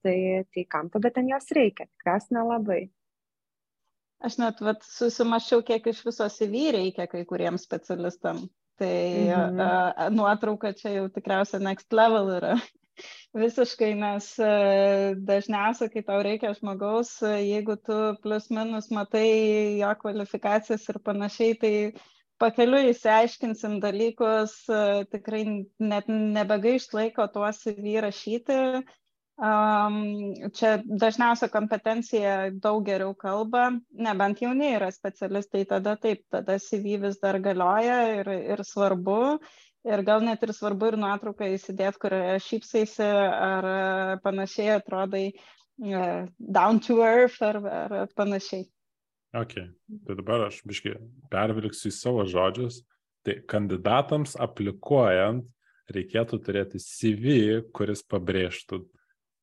[0.03, 0.15] tai,
[0.53, 1.87] tai kam tada ten jos reikia?
[1.89, 2.81] Tikriausiai nelabai.
[4.19, 8.43] Aš net vat, susimašiau, kiek iš viso CV reikia kai kuriems specialistam.
[8.79, 9.59] Tai Mhm.
[9.59, 12.53] uh, nuotrauka čia jau tikriausiai next level yra.
[13.39, 14.25] Visiškai, nes
[15.27, 21.73] dažniausiai, kai tau reikia žmogaus, jeigu tu plus minus matai jo kvalifikacijas ir panašiai, tai
[22.41, 24.55] pakeliui įsiaiškinsim dalykus,
[25.13, 25.43] tikrai
[25.79, 28.59] net nebegaišt laiko tuos CV rašyti.
[29.39, 36.97] Um, čia dažniausia kompetencija daug geriau kalba, nebent jauni yra specialistai, tada taip, tada CV
[37.05, 39.37] vis dar galioja ir, ir svarbu.
[39.87, 46.03] Ir gal net ir svarbu ir nuotrauką įsidėti, kurioje šypsaisi ar e, panašiai atrodai e,
[46.35, 48.67] down to earth ar, ar panašiai.
[49.39, 49.55] Ok,
[50.03, 50.97] tai dabar aš biškai
[51.31, 52.83] pervilksiu į savo žodžius.
[53.23, 55.47] Tai kandidatams aplikuojant
[55.95, 58.83] reikėtų turėti CV, kuris pabrėžtų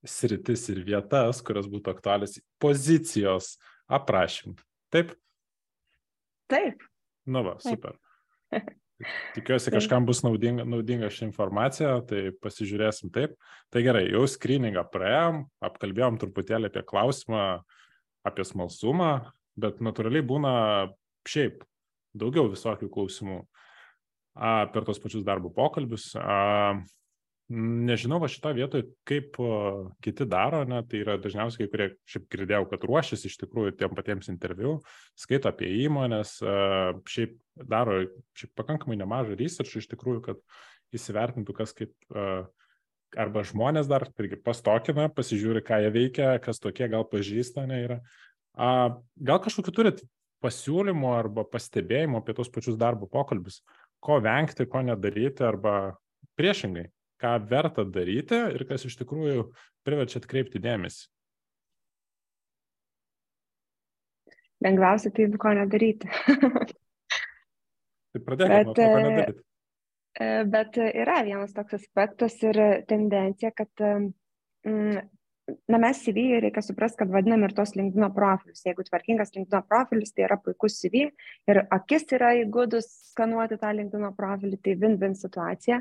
[0.04, 3.54] sritis ir vietas, kurios būtų aktualios pozicijos
[3.86, 4.58] aprašymui.
[4.92, 5.14] Taip?
[6.50, 6.82] Taip.
[7.26, 7.76] Nu va, Taip.
[7.76, 7.96] super.
[9.36, 9.76] Tikiuosi, Taip.
[9.76, 13.34] kažkam bus naudinga, naudinga ši informacija, tai pasižiūrėsim taip.
[13.72, 17.42] Tai gerai, jau screeningą praėjom, apkalbėjom truputėlį apie klausimą,
[18.26, 19.10] apie smalsumą,
[19.60, 20.54] bet natūraliai būna
[21.28, 21.64] šiaip
[22.16, 23.42] daugiau visokių klausimų
[24.36, 26.14] a, per tos pačius darbo pokalbius.
[26.16, 26.78] A,
[27.52, 29.38] nežinau, va šitą vietoj, kaip
[30.02, 33.94] kiti daro, ne, tai yra dažniausiai kai kurie, šiaip girdėjau, kad ruošiasi iš tikrųjų tiem
[33.98, 34.80] patiems interviu,
[35.18, 37.36] skaito apie įmonės, a, šiaip
[37.70, 38.00] daro
[38.38, 40.42] šiaip pakankamai nemažą research iš tikrųjų, kad
[40.96, 42.46] įsivertintų, kas kaip a,
[43.16, 48.00] arba žmonės dar irgi pastokina, pasižiūri, ką jie veikia, kas tokie gal pažįsta, ne yra.
[48.56, 50.02] Gal kažkokiu turit
[50.44, 53.62] pasiūlymų arba pastebėjimų apie tos pačius darbo pokalbius,
[54.04, 55.96] ko vengti, ko nedaryti, arba
[56.36, 56.88] priešingai,
[57.22, 59.48] ką verta daryti ir kas iš tikrųjų
[59.86, 61.06] priverčia atkreipti dėmesį.
[64.64, 66.10] Lengviausia tai ko nedaryti.
[68.12, 69.42] Tai pradėkime Bet, ko nedaryti.
[70.16, 75.04] E, Bet yra vienas toks aspektas ir tendencija, kad mm,
[75.46, 78.64] na, mes CV reikia suprasti, kad vadinam ir tos linkdino profilius.
[78.66, 81.06] Jeigu tvarkingas linkdino profilis, tai yra puikus CV
[81.50, 85.80] ir akis yra įgudus skanuoti tą linkdino profilį, tai win-win situacija.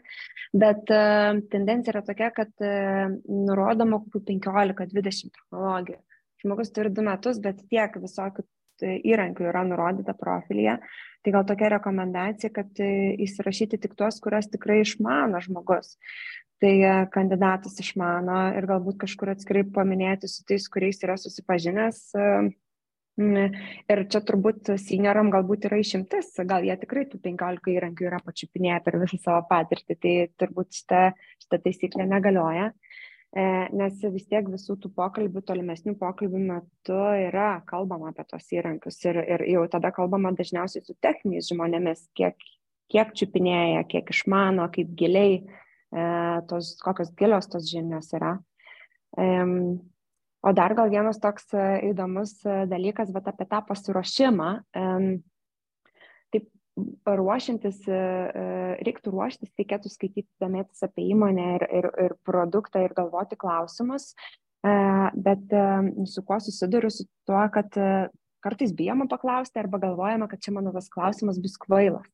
[0.53, 6.01] Bet uh, tendencija yra tokia, kad uh, nurodoma kokių 15-20 technologijų.
[6.45, 8.43] Žmogus turi du metus, bet tiek visokių
[8.83, 10.75] e, įrankių yra nurodyta profilyje.
[11.25, 12.77] Tai gal tokia rekomendacija, kad
[13.25, 15.95] įsirašyti tik tuos, kurios tikrai išmano žmogus.
[16.63, 22.05] Tai e, kandidatas išmano ir galbūt kažkur atskirai paminėti su tais, kuriais yra susipažinęs.
[22.15, 22.27] e,
[23.15, 28.79] Ir čia turbūt senioram galbūt yra išimtis, gal jie tikrai tų 15 įrankių yra pačiupinėję
[28.83, 31.03] per visą savo patirtį, tai turbūt šita,
[31.45, 32.73] šita taisyklė negalioja.
[33.31, 38.99] E, Nes vis tiek visų tų pokalbių, tolimesnių pokalbių metu yra kalbama apie tos įrankius
[39.07, 42.35] ir, ir jau tada kalbama dažniausiai su techniniais žmonėmis, kiek,
[42.91, 45.39] kiek čiupinėja, kiek išmano, kaip giliai,
[46.49, 48.35] tos, kokios gilios tos žinios yra.
[50.45, 54.49] O dar gal vienas toks e, įdomus e, dalykas, bet apie tą pasiruošimą.
[56.35, 56.45] Taip,
[57.09, 58.43] ruošiantis, e, e,
[58.85, 64.11] reiktų ruoštis, reikėtų skaityti, domėtis apie įmonę ir, ir, ir produktą ir galvoti klausimus.
[64.61, 64.75] E,
[65.15, 65.65] Bet e,
[66.13, 67.89] su kuo susiduriu su tuo, kad e,
[68.45, 72.05] kartais bijoma paklausti arba galvojama, kad čia mano tas klausimas bus kvailas.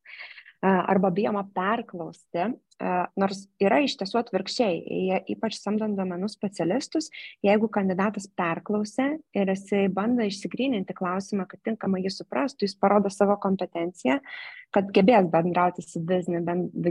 [0.61, 2.47] E, Arba bijoma perklausti,
[3.19, 7.09] nors yra iš tiesų atvirkščiai, ypač samdant domenų specialistus,
[7.45, 13.37] jeigu kandidatas perklausė ir jisai bando išsigryninti klausimą, kad tinkamai jį suprastų, jis parodo savo
[13.41, 14.19] kompetenciją,
[14.73, 16.41] kad gebės bendrauti su bizniu,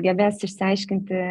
[0.05, 1.24] gebės išsiaiškinti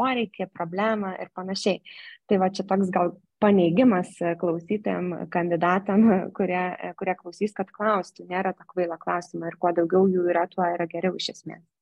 [0.00, 1.82] poreikį, problemą ir panašiai.
[2.30, 6.64] Tai va čia toks gal paneigimas klausytėm kandidatam, kurie,
[6.96, 10.88] kurie klausys, kad klaustų, nėra ta kvaila klausima ir kuo daugiau jų yra, tuo yra
[10.88, 11.73] geriau iš esmės.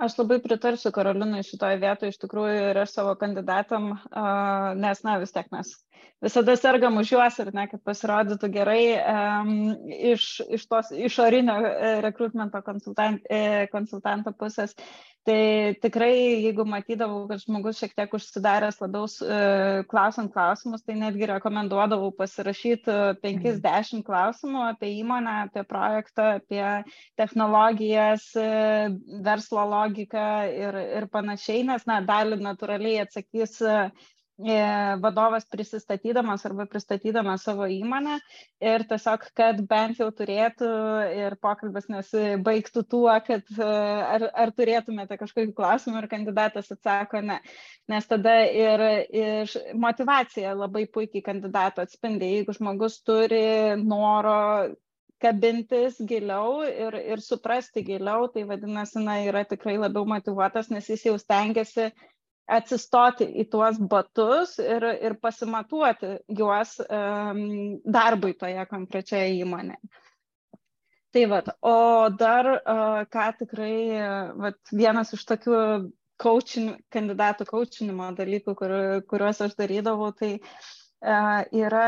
[0.00, 3.90] Aš labai pritarsiu Karolinai šitoje vietoje, iš tikrųjų ir aš savo kandidatam,
[4.80, 5.74] nes, na, vis tiek mes
[6.20, 8.80] visada sergam už juos ir ne, kad pasirodytų gerai
[10.12, 14.76] iš, iš tos išorinio e, rekrutmento konsultant, e, konsultanto pusės.
[15.30, 19.36] Tai tikrai, jeigu matydavau, kad žmogus šiek tiek užsidaręs labiau e,
[19.90, 26.64] klausant klausimus, tai netgi rekomenduodavau pasirašyti 50 klausimų apie įmonę, apie projektą, apie
[27.20, 28.26] technologijas,
[29.30, 33.90] verslo logiką ir, ir panašiai, nes, na, dalį natūraliai atsakys E,
[35.02, 38.18] vadovas prisistatydamas arba pristatydamas savo įmonę
[38.60, 40.70] ir tiesiog, kad bent jau turėtų
[41.16, 43.70] ir pokalbis nesibaigtų tuo, kad e,
[44.16, 47.40] ar, ar turėtumėte kažkokį klausimą ir kandidatas atsako ne.
[47.90, 52.30] Nes tada ir, ir motivacija labai puikiai kandidato atspindi.
[52.38, 54.70] Jeigu žmogus turi noro
[55.20, 61.04] kabintis giliau ir, ir suprasti giliau, tai vadinasi, na, yra tikrai labiau motivuotas, nes jis
[61.10, 61.90] jau stengiasi
[62.50, 67.40] atsistoti į tuos batus ir, ir pasimatuoti juos um,
[67.84, 69.80] darbui toje konkrečioje įmonėje.
[71.10, 71.76] Tai vad, o
[72.14, 73.74] dar uh, ką tikrai,
[74.38, 75.62] vat, vienas iš tokių
[76.22, 78.74] coaching, kandidatų coachinimo dalykų, kur,
[79.10, 81.86] kuriuos aš darydavau, tai uh, yra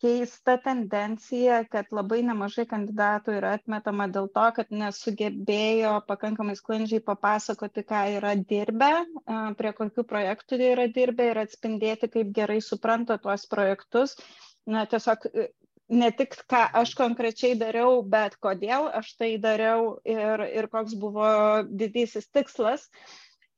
[0.00, 7.84] keista tendencija, kad labai nemažai kandidatų yra atmetama dėl to, kad nesugebėjo pakankamai sklandžiai papasakoti,
[7.90, 8.90] ką yra dirbę,
[9.60, 14.16] prie kokių projektų jie yra dirbę ir atspindėti, kaip gerai supranta tuos projektus.
[14.70, 15.24] Na, tiesiog
[15.90, 21.30] ne tik ką aš konkrečiai dariau, bet kodėl aš tai dariau ir, ir koks buvo
[21.82, 22.88] didysis tikslas.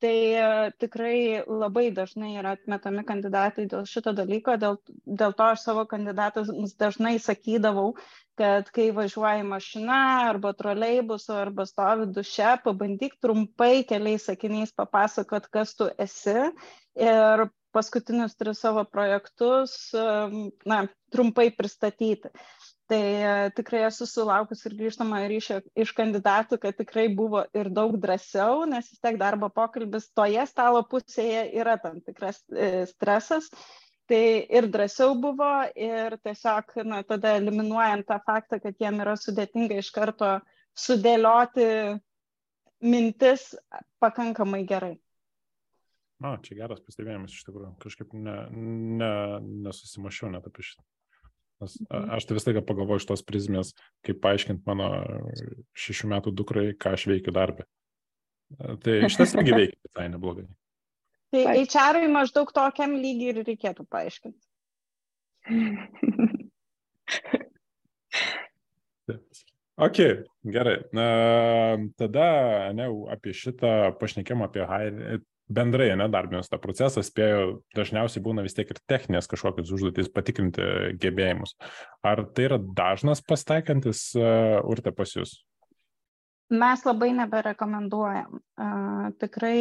[0.03, 0.47] Tai e,
[0.83, 4.81] tikrai labai dažnai yra atmetami kandidatai dėl šito dalyko, dėl,
[5.21, 7.93] dėl to aš savo kandidatams dažnai sakydavau,
[8.41, 9.99] kad kai važiuoji mašina
[10.33, 16.39] arba troleibusu arba stovi duše, pabandyk trumpai keliais sakiniais papasakot, kas tu esi.
[16.99, 19.77] Ir paskutinius tris savo projektus,
[20.69, 20.83] na,
[21.15, 22.33] trumpai pristatyti
[22.93, 27.95] tai e, tikrai esu sulaukus ir grįžtamą ryšio iš kandidatų, kad tikrai buvo ir daug
[28.01, 33.49] drąsiau, nes vis tiek darbo pokalbis toje stalo pusėje yra tam tikras e, stresas.
[34.11, 34.21] Tai
[34.59, 39.89] ir drąsiau buvo ir tiesiog na, tada eliminuojant tą faktą, kad jiem yra sudėtinga iš
[39.95, 40.35] karto
[40.77, 41.69] sudėlioti
[42.85, 43.53] mintis
[44.03, 44.97] pakankamai gerai.
[46.23, 47.73] Na, čia geras pastebėjimas iš tikrųjų.
[47.83, 48.37] Kažkaip ne,
[49.01, 49.15] ne,
[49.65, 50.85] nesusimašiau net apie šitą.
[51.63, 52.11] Nes mhm.
[52.17, 53.69] aš tai vis laiką pagalvoju iš tos prizmės,
[54.07, 54.89] kaip paaiškinti mano
[55.79, 57.69] šešių metų dukrai, ką aš veikiu darbę.
[58.83, 60.47] Tai iš tiesų irgi veikia visai neblogai.
[61.33, 64.45] Tai HR maždaug tokiam lygiai ir reikėtų paaiškinti.
[69.83, 69.99] Ok,
[70.45, 70.83] gerai.
[70.93, 71.07] Na,
[71.97, 72.27] tada
[72.77, 74.63] ne, apie šitą pašnekėm apie
[75.55, 80.67] bendrai, ne, darbinės tą procesą, spėjau, dažniausiai būna vis tiek ir techninės kažkokios užduotys patikrinti
[81.03, 81.57] gebėjimus.
[82.07, 85.41] Ar tai yra dažnas pastaikantis uh, urte pas jūs?
[86.53, 88.41] Mes labai neberekomenduojam.
[88.61, 89.57] Uh, tikrai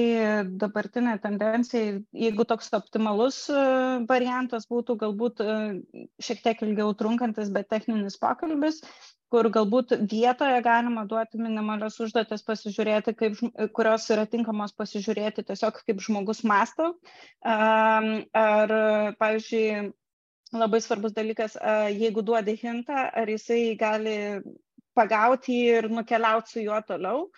[0.60, 5.78] dabartinė tendencija, jeigu toks optimalus uh, variantas būtų galbūt uh,
[6.20, 8.82] šiek tiek ilgiau trunkantis, bet techninis pokalbis,
[9.32, 13.38] kur galbūt vietoje galima duoti minimalias užduotis pasižiūrėti, kaip,
[13.78, 16.92] kurios yra tinkamos pasižiūrėti tiesiog kaip žmogus masto.
[17.48, 18.74] Ar,
[19.22, 19.92] pavyzdžiui,
[20.52, 21.56] labai svarbus dalykas,
[21.96, 24.18] jeigu duodi hintą, ar jisai gali
[25.00, 27.30] pagauti ir nukeliauti su juo toliau.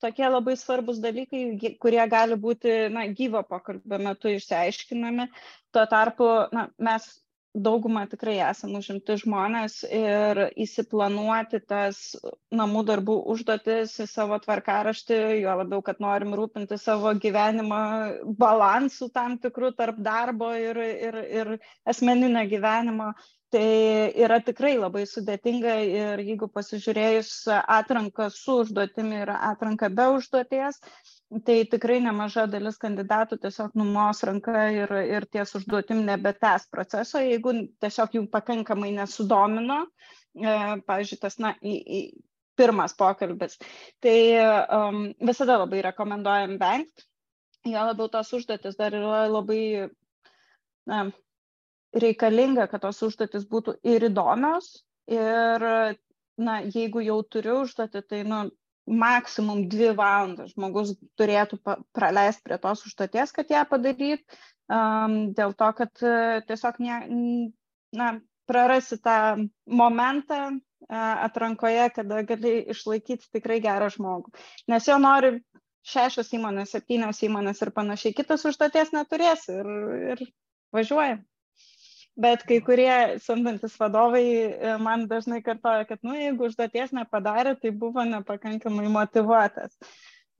[0.00, 5.26] Tokie labai svarbus dalykai, kurie gali būti na, gyvo pokalbio metu išsiaiškinami.
[5.74, 7.10] Tuo tarpu na, mes
[7.54, 11.98] dauguma tikrai esam užimti žmonės ir įsiplanuoti tas
[12.54, 17.80] namų darbų užduotis į savo tvarkaraštį, juo labiau, kad norim rūpinti savo gyvenimo
[18.38, 21.52] balansų tam tikrų tarp darbo ir, ir, ir
[21.90, 23.12] asmeninio gyvenimo.
[23.50, 23.66] Tai
[24.14, 30.78] yra tikrai labai sudėtinga ir jeigu pasižiūrėjus atranką su užduotimi ir atranką be užduoties,
[31.46, 37.54] tai tikrai nemaža dalis kandidatų tiesiog numos ranka ir, ir ties užduotim nebetęs proceso, jeigu
[37.82, 39.84] tiesiog jų pakankamai nesudomino,
[40.34, 40.56] e,
[40.88, 42.00] pavyzdžiui, tas, na, į, į,
[42.58, 43.56] pirmas pokalbis.
[44.04, 44.18] Tai
[44.76, 47.06] um, visada labai rekomenduojam vengti.
[47.68, 49.88] Jo labiau tos užduotis dar yra labai
[50.88, 51.06] na,
[51.92, 54.72] reikalinga, kad tos užduotis būtų ir įdomios.
[55.10, 55.64] Ir,
[56.40, 58.44] na, jeigu jau turiu užduotį, tai, nu,
[58.90, 61.60] maksimum dvi valandas žmogus turėtų
[61.96, 64.24] praleisti prie tos užduoties, kad ją padaryt,
[64.70, 66.98] um, dėl to, kad uh, tiesiog ne,
[67.96, 68.10] na,
[68.50, 74.34] prarasi tą momentą uh, atrankoje, kada gali išlaikyti tikrai gerą žmogų.
[74.72, 75.36] Nes jo nori
[75.86, 79.70] šešios įmonės, septynios įmonės ir panašiai, kitas užduoties neturės ir,
[80.12, 80.24] ir
[80.74, 81.20] važiuoja
[82.20, 82.94] bet kai kurie
[83.24, 89.76] samdantis vadovai e, man dažnai kartoja, kad, nu, jeigu užduoties nepadarė, tai buvo nepakankamai motivuotas.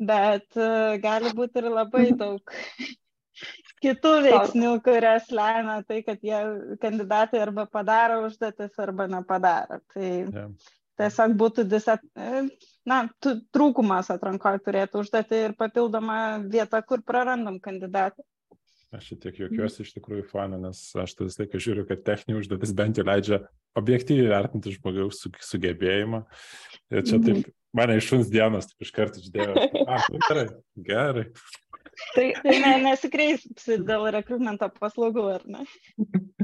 [0.00, 2.52] Bet uh, gali būti ir labai daug
[3.84, 6.40] kitų veiksnių, kurias lemia tai, kad jie
[6.82, 9.80] kandidatai arba padaro užduotis, arba nepadaro.
[9.94, 10.48] Tai yeah.
[11.00, 12.46] tiesiog būtų disat, e,
[12.88, 18.24] na, trūkumas atrankoje turėtų užduoti ir papildoma vieta, kur prarandam kandidatą.
[18.90, 22.40] Aš šiek tiek juokiuosi iš tikrųjų fanų, nes aš tai visą laiką žiūriu, kad techninė
[22.40, 23.38] užduotis bent jau leidžia
[23.78, 26.24] objektyviai vertinti žmogaus sugebėjimą.
[26.90, 27.54] Ir čia taip, mhm.
[27.78, 29.68] mane iš šuns dienos taip iš karto išdėjo.
[29.90, 30.44] Ah, nu gerai,
[30.86, 31.24] gerai.
[32.14, 35.64] Tai, tai ne, nesikreipsi dėl rekrutmento paslaugų, ar ne?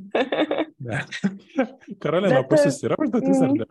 [0.87, 1.03] ne.
[2.03, 3.69] Karolina, pusės yra užduotis ar ne?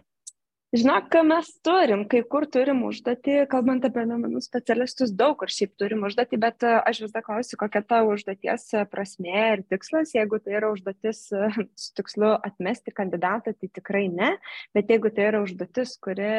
[0.74, 6.01] Žinok, mes turim, kai kur turim užduotį, kalbant apie duomenų specialistus, daug kur šiaip turim
[6.07, 10.16] užduotį, bet e, aš vis dar klausiu, kokia ta užduoties e, prasme ir tikslas.
[10.18, 14.34] Jeigu tai yra užduotis e, su tikslu atmesti kandidatą, tai tikrai ne,
[14.76, 16.32] bet jeigu tai yra užduotis, kuri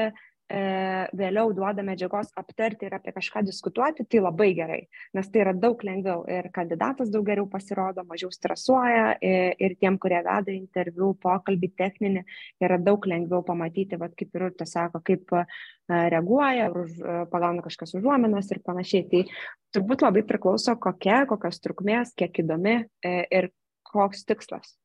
[0.46, 4.78] vėliau duoda medžiagos aptarti ir apie kažką diskutuoti, tai labai gerai,
[5.16, 9.98] nes tai yra daug lengviau ir kandidatas daug geriau pasirodo, mažiau stresuoja ir, ir tiem,
[9.98, 12.24] kurie veda interviu, pokalbį techninį,
[12.62, 15.44] yra daug lengviau pamatyti, vat, kaip ir Urte sako, kaip e,
[16.14, 19.06] reaguoja, už, e, pagauna kažkas užuominas ir panašiai.
[19.10, 19.24] Tai
[19.74, 23.50] turbūt labai priklauso kokia, kokios trukmės, kiek įdomi e, ir
[23.90, 24.76] koks tikslas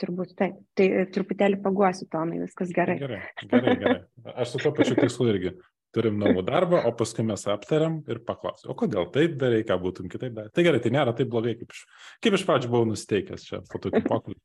[0.00, 0.58] turbūt taip.
[0.78, 2.98] Tai e, truputėlį paguosiu, Tomai, viskas gerai.
[3.00, 3.98] Gerai, gerai, gerai.
[4.34, 5.54] Aš su to pačiu tikslu irgi.
[5.96, 10.10] Turim namų darbą, o paskui mes aptariam ir paklausim, o kodėl taip darai, ką būtum
[10.12, 10.52] kitaip darę.
[10.52, 11.84] Tai gerai, tai nėra taip blogai, kaip iš,
[12.24, 14.42] kaip iš pradžių buvau nusteikęs čia po tokių pokalbių.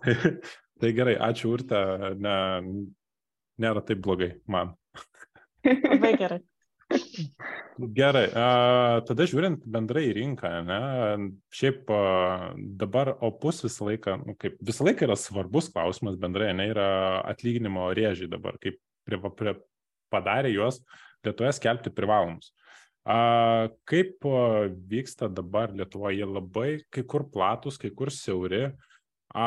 [0.00, 0.14] tai,
[0.80, 1.82] tai gerai, ačiū Urte,
[2.22, 2.38] ne,
[3.60, 4.72] nėra taip blogai man.
[5.66, 6.40] Labai gerai.
[7.96, 8.26] Gerai,
[9.08, 10.80] tada žiūrint bendrai į rinką, ne,
[11.56, 11.88] šiaip
[12.78, 16.88] dabar opus visą laiką, nu, kaip visą laiką yra svarbus klausimas bendrai, ne, yra
[17.32, 18.76] atlyginimo rėžiai dabar, kaip
[19.08, 19.56] prie, prie,
[20.12, 20.82] padarė juos
[21.22, 22.50] Lietuvoje skelbti privalomus.
[23.06, 24.24] A, kaip
[24.90, 28.68] vyksta dabar Lietuvoje, jie labai kai kur platus, kai kur siauri,
[29.32, 29.46] a,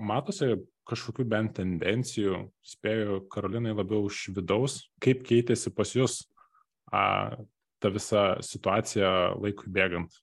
[0.00, 0.54] matosi
[0.88, 6.22] kažkokių bent tendencijų, spėju, Karolinai labiau iš vidaus, kaip keitėsi pas jūs
[6.92, 7.02] a,
[7.78, 10.14] ta visa situacija laikui bėgant?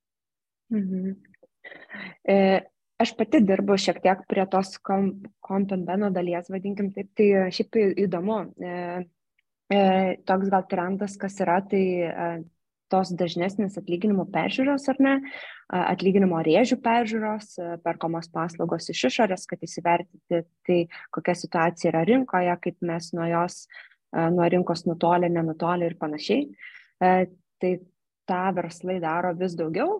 [0.74, 1.14] Mhm.
[2.28, 2.38] E,
[3.02, 8.42] aš pati dirbu šiek tiek prie tos kontenbeno dalies, vadinkim taip, tai šiaip įdomu.
[8.60, 8.74] E,
[9.74, 9.80] e,
[10.28, 12.30] toks gal trendas, kas yra, tai e,
[12.92, 15.16] tos dažnesnės atlyginimo peržiūros ar ne,
[15.74, 20.80] atlyginimo rėžių peržiūros, e, perkomos paslaugos iš išorės, kad įsivertinti, tai
[21.16, 23.64] kokia situacija yra rinkoje, kaip mes nuo jos
[24.16, 26.48] nuo rinkos nutolę, nenutolę ir panašiai.
[27.00, 27.72] Tai
[28.26, 30.00] tą verslai daro vis daugiau,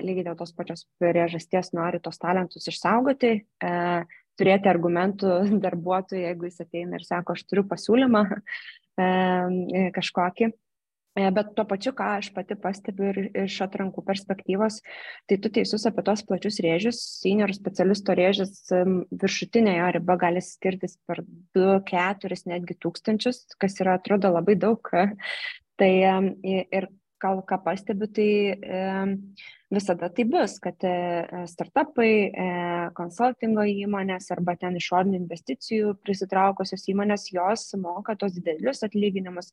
[0.00, 3.34] lygiai dėl tos pačios priežasties nori tos talentus išsaugoti,
[4.40, 5.34] turėti argumentų
[5.66, 8.24] darbuotojui, jeigu jis ateina ir sako, aš turiu pasiūlymą
[9.96, 10.50] kažkokį.
[11.18, 14.76] Bet tuo pačiu, ką aš pati pastebiu ir iš atrankų perspektyvos,
[15.26, 20.94] tai tu teisus apie tos plačius rėžius, senior specialisto rėžis viršutinė jo riba gali skirtis
[21.10, 21.24] per
[21.58, 24.92] 2, 4, netgi tūkstančius, kas yra atrodo labai daug.
[25.80, 25.92] Tai
[26.44, 26.86] ir
[27.22, 28.30] gal ką pastebiu, tai
[29.70, 32.46] visada tai bus, kad e, startupai, e,
[32.96, 39.52] konsultingo įmonės arba ten išorinių investicijų prisitraukusios įmonės, jos moka tos didelius atlyginimus,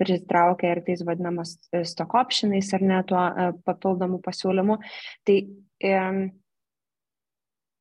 [0.00, 3.24] prisitraukia ir tais vadinamas e, stock optionais ar ne tuo
[3.68, 4.78] papildomų pasiūlymų.
[5.28, 5.38] Tai,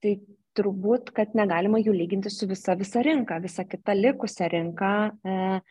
[0.04, 0.14] tai
[0.58, 4.94] turbūt, kad negalima jų lyginti su visa visa rinka, visa kita likusia rinka.
[5.24, 5.62] E,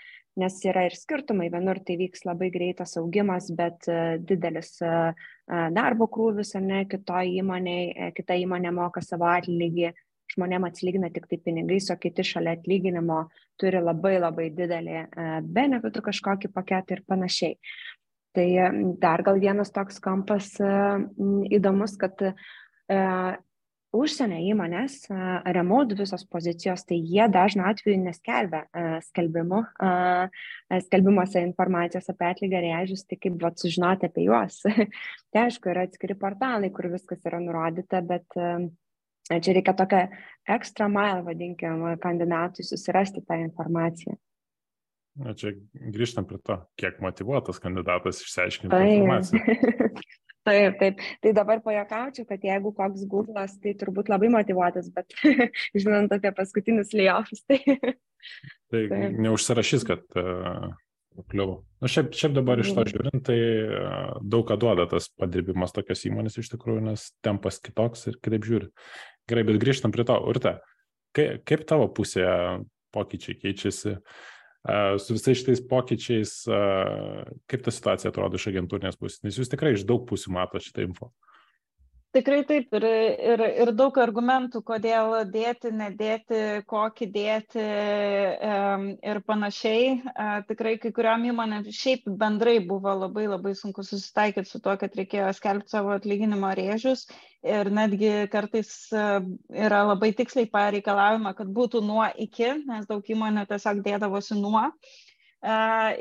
[0.41, 1.49] nes yra ir skirtumai.
[1.53, 6.83] Vienur tai vyks labai greitas augimas, bet e, didelis e, e, darbo krūvis, ar ne,
[6.91, 9.93] kitoje įmonėje, kita įmonė moka savo atlygį,
[10.35, 13.27] žmonėm atsilygina tik tai pinigais, o kiti šalia atlyginimo
[13.61, 15.05] turi labai labai didelį
[15.55, 17.55] benefitų kažkokį paketą ir panašiai.
[18.37, 18.47] Tai
[19.01, 20.51] dar gal vienas toks kampas
[21.57, 22.27] įdomus, kad
[23.99, 24.99] užsienio įmonės,
[25.57, 28.63] remote visos pozicijos, tai jie dažnu atveju neskelbia
[29.09, 29.63] skelbimų,
[30.87, 34.61] skelbimuose informacijos apie atlygio rėžius, tai kaip vat, sužinoti apie juos.
[35.33, 40.05] tai aišku, yra atskiri portalai, kur viskas yra nurodyta, bet čia reikia tokią
[40.57, 44.19] ekstra mile, vadinkim, kandidatui susirasti tą informaciją.
[45.17, 49.45] Na, čia grįžtam prie to, kiek motivuotas kandidatas išsiaiškinti informaciją.
[50.47, 51.01] Taip, taip.
[51.25, 55.17] Tai dabar pajakaučiau, kad jeigu koks Google'as, tai turbūt labai motivuotas, bet
[55.83, 57.59] žinant apie paskutinius layoffs, tai...
[58.71, 59.19] tai taip.
[59.27, 60.69] neužsirašys, kad uh,
[61.33, 61.59] kliuvo.
[61.83, 62.93] Na, šiaip, šiaip dabar iš to mhm.
[62.93, 68.07] žiūrint, tai uh, daug ką duoda tas padirbimas tokios įmonės iš tikrųjų, nes tempas kitoks
[68.13, 68.71] ir kitaip žiūri.
[69.27, 70.15] Gerai, bet grįžtam prie to.
[70.31, 70.61] Urte,
[71.17, 72.63] kaip, kaip tavo pusėje
[72.95, 73.99] pokyčiai keičiasi?
[73.99, 74.25] Uh,
[75.03, 76.33] su visais šitais pokyčiais,
[77.47, 80.87] kaip ta situacija atrodo iš agentūrinės pusės, nes jūs tikrai iš daug pusių matote šitą
[80.89, 81.13] info.
[82.17, 82.85] Tikrai taip ir,
[83.31, 86.39] ir, ir daug argumentų, kodėl dėti, nedėti,
[86.71, 87.65] kokį dėti
[89.11, 89.91] ir panašiai.
[90.49, 95.29] Tikrai kai kuriuom įmonėm šiaip bendrai buvo labai labai sunku susitaikyti su to, kad reikėjo
[95.37, 97.05] skelbti savo atlyginimo rėžius
[97.45, 103.85] ir netgi kartais yra labai tiksliai pareikalavima, kad būtų nuo iki, nes daug įmonė tiesiog
[103.85, 104.71] dėdavosi nuo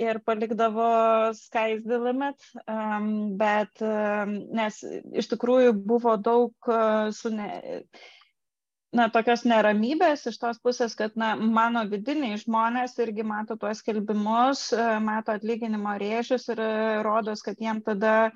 [0.02, 0.88] ir palikdavo
[1.38, 2.48] sky's the limit,
[3.42, 3.84] bet
[4.60, 4.80] nes
[5.22, 6.72] iš tikrųjų buvo daug
[7.14, 7.50] su ne,
[8.96, 14.70] na, tokios neramybės iš tos pusės, kad na, mano vidiniai žmonės irgi mato tuos skelbimus,
[14.74, 16.70] e, mato atlyginimo rėžius ir e,
[17.06, 18.32] rodos, kad jiem tada e,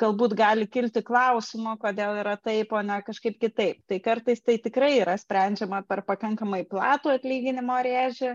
[0.00, 3.80] galbūt gali kilti klausimų, kodėl yra taip, o ne kažkaip kitaip.
[3.90, 8.34] Tai kartais tai tikrai yra sprendžiama per pakankamai platų atlyginimo rėžį,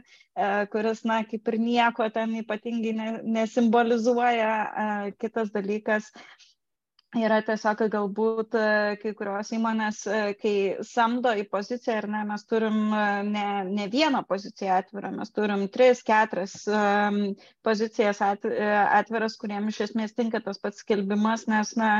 [0.73, 4.51] kuris, na, kaip ir nieko ten ypatingai nesimbolizuoja.
[5.21, 6.11] Kitas dalykas,
[7.23, 8.63] yra tiesiog galbūt e,
[9.01, 10.53] kai kurios įmonės, e, kai
[10.85, 15.67] samdo į poziciją ir ne, mes turim e, ne, ne vieną poziciją atvirą, mes turim
[15.71, 16.57] tris, keturias
[17.65, 21.91] pozicijas atviras, kuriem iš esmės tinka tas pats skelbimas, nes na,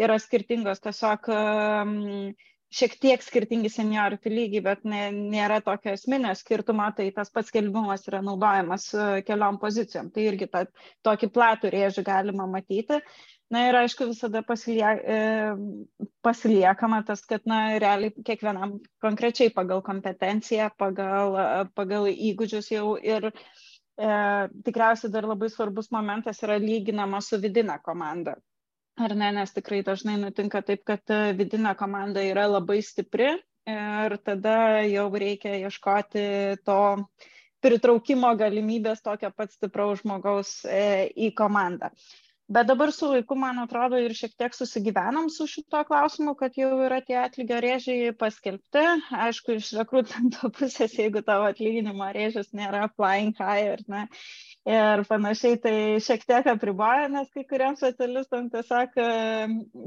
[0.00, 1.30] yra skirtingos tiesiog
[2.74, 8.08] šiek tiek skirtingi seniority lygiai, bet ne, nėra tokio esminio skirtumo, tai tas pats skelbimas
[8.10, 8.88] yra naudojamas
[9.28, 10.10] keliom pozicijom.
[10.10, 10.64] Tai irgi tą,
[11.06, 12.98] tokį platų rėžį galima matyti.
[13.54, 14.86] Na ir aišku, visada pasilie,
[15.16, 15.18] e,
[16.26, 21.38] pasiliekama tas, kad, na, realiai kiekvienam konkrečiai pagal kompetenciją, pagal,
[21.78, 23.36] pagal įgūdžius jau ir e,
[24.66, 28.34] tikriausiai dar labai svarbus momentas yra lyginama su vidinė komanda.
[28.98, 33.32] Ar ne, nes tikrai dažnai nutinka taip, kad vidinė komanda yra labai stipri
[33.70, 36.26] ir tada jau reikia ieškoti
[36.66, 36.82] to
[37.64, 41.94] pritraukimo galimybės tokio pat stipraus žmogaus e, į komandą
[42.48, 46.70] bet dabar su laiku man atrodo ir šiek tiek susigyvenom su šituo klausimu kad jau
[46.86, 48.84] yra tie atlygio rėžiai paskelbti.
[49.26, 54.04] Aišku iš rekrutmento pusės jeigu tavo atlyginimo rėžis nėra flying high ar ne
[54.64, 58.96] ir panašiai tai šiek tiek apriboja, nes kai kuriems specialistams tiesiog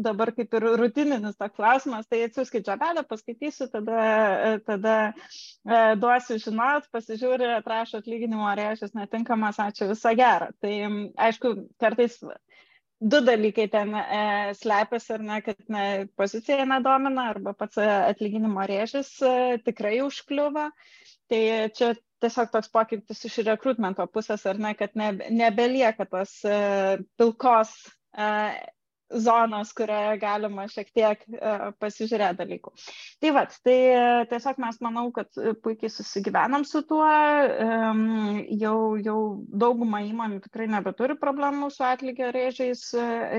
[0.05, 4.03] dabar kaip ir rutininis toks klausimas, tai atsiųskit žabelę, paskaitysiu, tada,
[4.49, 10.51] e, tada e, duosiu žinot, pasižiūri, atrašo atlyginimo rėžis netinkamas, ačiū visą gerą.
[10.61, 10.73] Tai
[11.28, 12.19] aišku, kartais
[12.99, 19.15] du dalykai ten e, slepiasi, ar ne, kad ne, pozicija nedomina, arba pats atlyginimo rėžis
[19.25, 20.69] e, tikrai užkliuva.
[21.28, 21.41] Tai
[21.75, 21.91] čia
[22.24, 26.57] tiesiog toks pokytis iš rekrutmento pusės, ar ne, kad ne, nebelieka tos e,
[27.20, 27.74] pilkos
[28.18, 28.30] e,
[29.14, 32.74] zonos, kurioje galima šiek tiek uh, pasižiūrėti dalykų.
[33.24, 33.78] Tai vad, tai
[34.32, 35.30] tiesiog mes manau, kad
[35.64, 37.08] puikiai susigyvenam su tuo,
[38.62, 39.18] jau, jau
[39.64, 42.84] dauguma įmonių tikrai nebeturi problemų su atlygio rėžiais,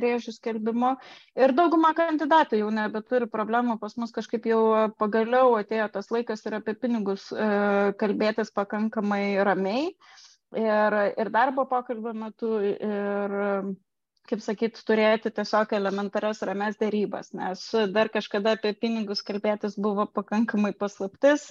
[0.02, 0.94] rėžių skelbimu
[1.38, 4.62] ir dauguma kandidatų jau nebeturi problemų, pas mus kažkaip jau
[5.00, 7.28] pagaliau atėjo tas laikas ir apie pinigus
[8.00, 9.92] kalbėtis pakankamai ramiai.
[10.56, 13.34] Ir, ir darbo pokalbio metu, ir
[14.28, 17.62] kaip sakyt, turėti tiesiog elementarias rames dėrybas, nes
[17.94, 21.46] dar kažkada apie pinigus kalbėtis buvo pakankamai paslaptis,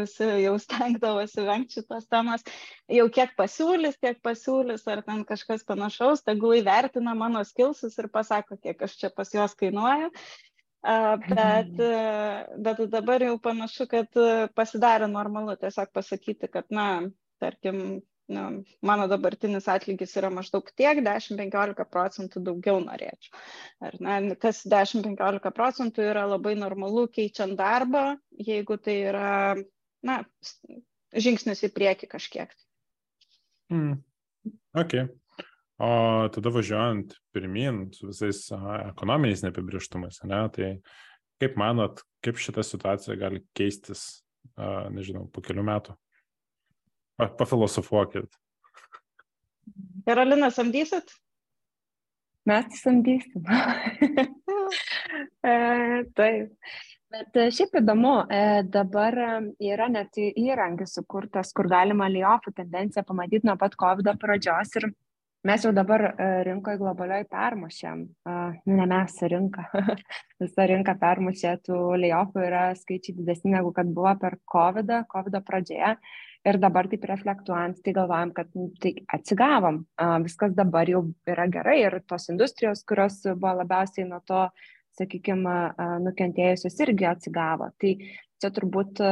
[0.00, 2.44] visi jau stengdavosi vengti šitos temos,
[2.98, 8.60] jau kiek pasiūlys, tiek pasiūlys, ar ten kažkas panašaus, tegul įvertina mano skilsus ir pasako,
[8.60, 10.12] kiek aš čia pas juos kainuoju.
[11.28, 11.80] Bet,
[12.64, 14.20] bet dabar jau panašu, kad
[14.54, 16.86] pasidarė normalu tiesiog pasakyti, kad, na,
[17.42, 18.44] tarkim, nu,
[18.84, 23.32] mano dabartinis atlygis yra maždaug tiek, 10-15 procentų daugiau norėčiau.
[23.88, 28.18] Ar ne, kas 10-15 procentų yra labai normalu keičiant darbą,
[28.50, 29.30] jeigu tai yra,
[30.04, 30.20] na,
[31.16, 32.52] žingsnis į priekį kažkiek.
[33.72, 33.96] Mm.
[34.76, 35.00] Ok.
[35.78, 35.90] O
[36.34, 40.70] tada važiuojant pirmin su visais ekonominiais neapibrieštumais, ne, tai
[41.38, 44.24] kaip manot, kaip šita situacija gali keistis,
[44.90, 45.94] nežinau, po kelių metų?
[47.18, 48.36] Pa, pafilosofuokit.
[50.06, 51.10] Karolina, samdysit?
[52.46, 53.42] Mes tai samdysim.
[55.50, 55.54] e,
[56.14, 56.52] taip.
[57.10, 59.16] Bet e, šiaip įdomu, e, dabar
[59.58, 64.86] yra net įrankis sukurtas, kur galima layoffų tendenciją pamatyti nuo pat COVID pradžios ir
[65.48, 66.04] mes jau dabar
[66.46, 68.06] rinkoje globalioj permušėm,
[68.78, 69.66] ne mes, rinka,
[70.42, 75.96] visa rinka permušė, tų layoffų yra skaičiai didesni negu kad buvo per COVID, COVID pradžioje
[76.48, 79.82] Ir dabar taip reflektuojant, tai galvojam, kad nu, tai atsigavom,
[80.24, 84.46] viskas dabar jau yra gerai ir tos industrijos, kurios buvo labiausiai nuo to,
[84.98, 85.56] sakykime,
[86.06, 87.68] nukentėjusios irgi atsigavo.
[87.78, 87.92] Tai
[88.42, 89.02] čia turbūt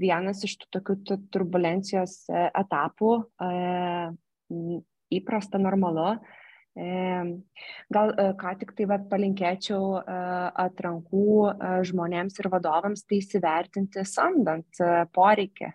[0.00, 3.12] vienas iš tų tokių turbulencijos e, etapų,
[3.44, 3.50] e,
[5.18, 6.16] įprasta, normalu.
[6.74, 6.88] E,
[7.94, 10.00] gal ką tik tai vat, palinkėčiau
[10.64, 11.36] atrankų
[11.86, 14.82] žmonėms ir vadovams tai įsivertinti samdant
[15.14, 15.70] poreikį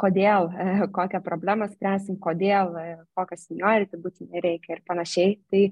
[0.00, 0.48] kodėl,
[0.94, 2.74] kokią problemą spręsim, kodėl,
[3.18, 5.36] kokią seniority būtinai reikia ir panašiai.
[5.50, 5.64] Tai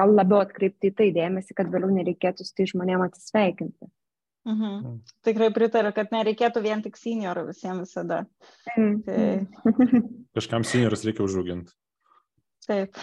[0.00, 3.90] gal labiau atkreipti į tai dėmesį, kad vėliau nereikėtų su tai žmonėm atsisveikinti.
[4.48, 4.64] Mhm.
[4.64, 5.00] Mm.
[5.26, 8.22] Tikrai pritariu, kad nereikėtų vien tik seniorų visiems visada.
[8.76, 8.94] Mm.
[9.04, 9.72] Tai...
[10.38, 11.76] Kažkam seniorus reikia užauginti.
[12.64, 12.96] Taip.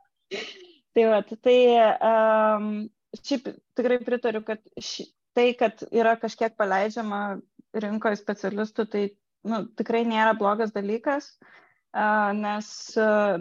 [0.96, 1.56] tai va, tai
[1.96, 2.68] um,
[3.16, 7.40] šiaip tikrai pritariu, kad ši, tai, kad yra kažkiek paleidžiama
[7.80, 9.04] rinkoje specialistų, tai
[9.48, 11.32] nu, tikrai nėra blogas dalykas,
[11.90, 12.66] nes,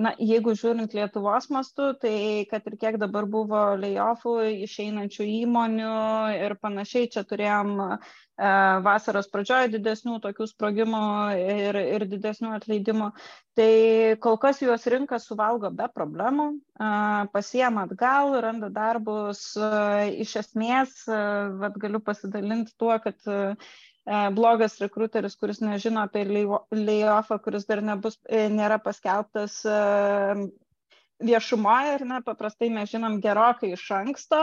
[0.02, 5.92] na, jeigu žiūrint Lietuvos mastu, tai kad ir kiek dabar buvo layoffų, išeinančių įmonių
[6.34, 8.00] ir panašiai, čia turėjom
[8.82, 11.04] vasaros pradžioje didesnių tokių sprogimų
[11.38, 13.12] ir, ir didesnių atleidimų,
[13.60, 16.48] tai kol kas juos rinka suvalgo be problemų,
[17.36, 19.44] pasiema atgal, randa darbus,
[20.24, 23.20] iš esmės, vad galiu pasidalinti tuo, kad
[24.34, 26.24] blogas rekruteris, kuris nežino apie
[26.74, 29.60] layoffą, kuris dar nebus, e, nėra paskelbtas
[31.20, 34.40] e, viešumoje ir na, paprastai mes žinom gerokai iš anksto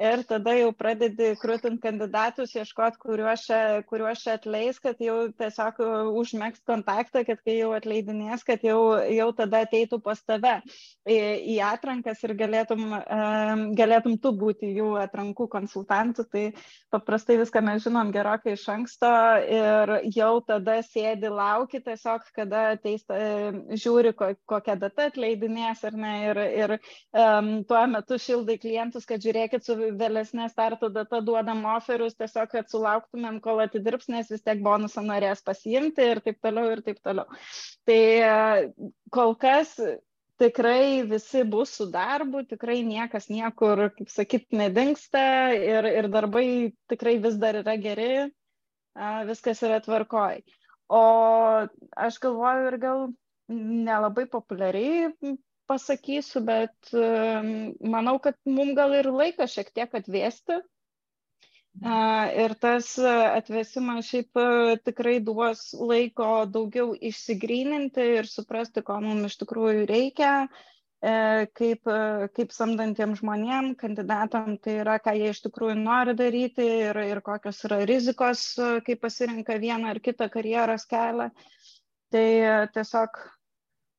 [0.00, 5.78] ir tada jau pradedi krūtint kandidatus, ieškoti, kuriuos čia, kuriuos čia atleis, kad jau tiesiog
[6.18, 10.56] užmėgs kontaktą, kad kai jau atleidinės, kad jau, jau tada ateitų pas tave
[11.06, 11.18] į,
[11.54, 12.96] į atrankas ir galėtum,
[13.78, 16.26] galėtum tu būti jų atrankų konsultantų.
[16.34, 16.44] Tai
[16.94, 19.12] paprastai viską mes žinom gerokai iš anksto
[19.46, 23.06] ir jau tada sėdi lauki tiesiog, kada ateis,
[23.78, 29.66] žiūri, kokią datą atleidinės ar ne ir, ir um, tuo metu šildai klientus, kad žiūrėkit,
[29.66, 35.04] su vėlesnė starto data duodam oferius, tiesiog, kad sulauktumėm, kol atidirbs, nes vis tiek bonusą
[35.06, 37.28] norės pasiimti ir taip toliau, ir taip toliau.
[37.88, 38.00] Tai
[39.14, 39.76] kol kas
[40.40, 46.46] tikrai visi bus su darbu, tikrai niekas niekur, kaip sakyt, nedingsta ir, ir darbai
[46.90, 48.26] tikrai vis dar yra geri,
[49.28, 50.42] viskas yra tvarkoj.
[50.92, 51.02] O
[52.06, 53.06] aš galvoju ir gal
[53.48, 55.36] nelabai populiariai
[55.74, 56.94] pasakysiu, bet
[57.94, 60.62] manau, kad mums gal ir laikas šiek tiek atvėsti.
[61.82, 64.38] Ir tas atvėsimas šiaip
[64.86, 70.46] tikrai duos laiko daugiau išsigryninti ir suprasti, ko mums iš tikrųjų reikia,
[71.02, 71.90] e, kaip,
[72.38, 77.58] kaip samdantiem žmonėm, kandidatam, tai yra, ką jie iš tikrųjų nori daryti ir, ir kokios
[77.66, 78.46] yra rizikos,
[78.86, 81.32] kai pasirinka vieną ar kitą karjeros kelią.
[82.14, 82.26] Tai
[82.70, 83.18] tiesiog,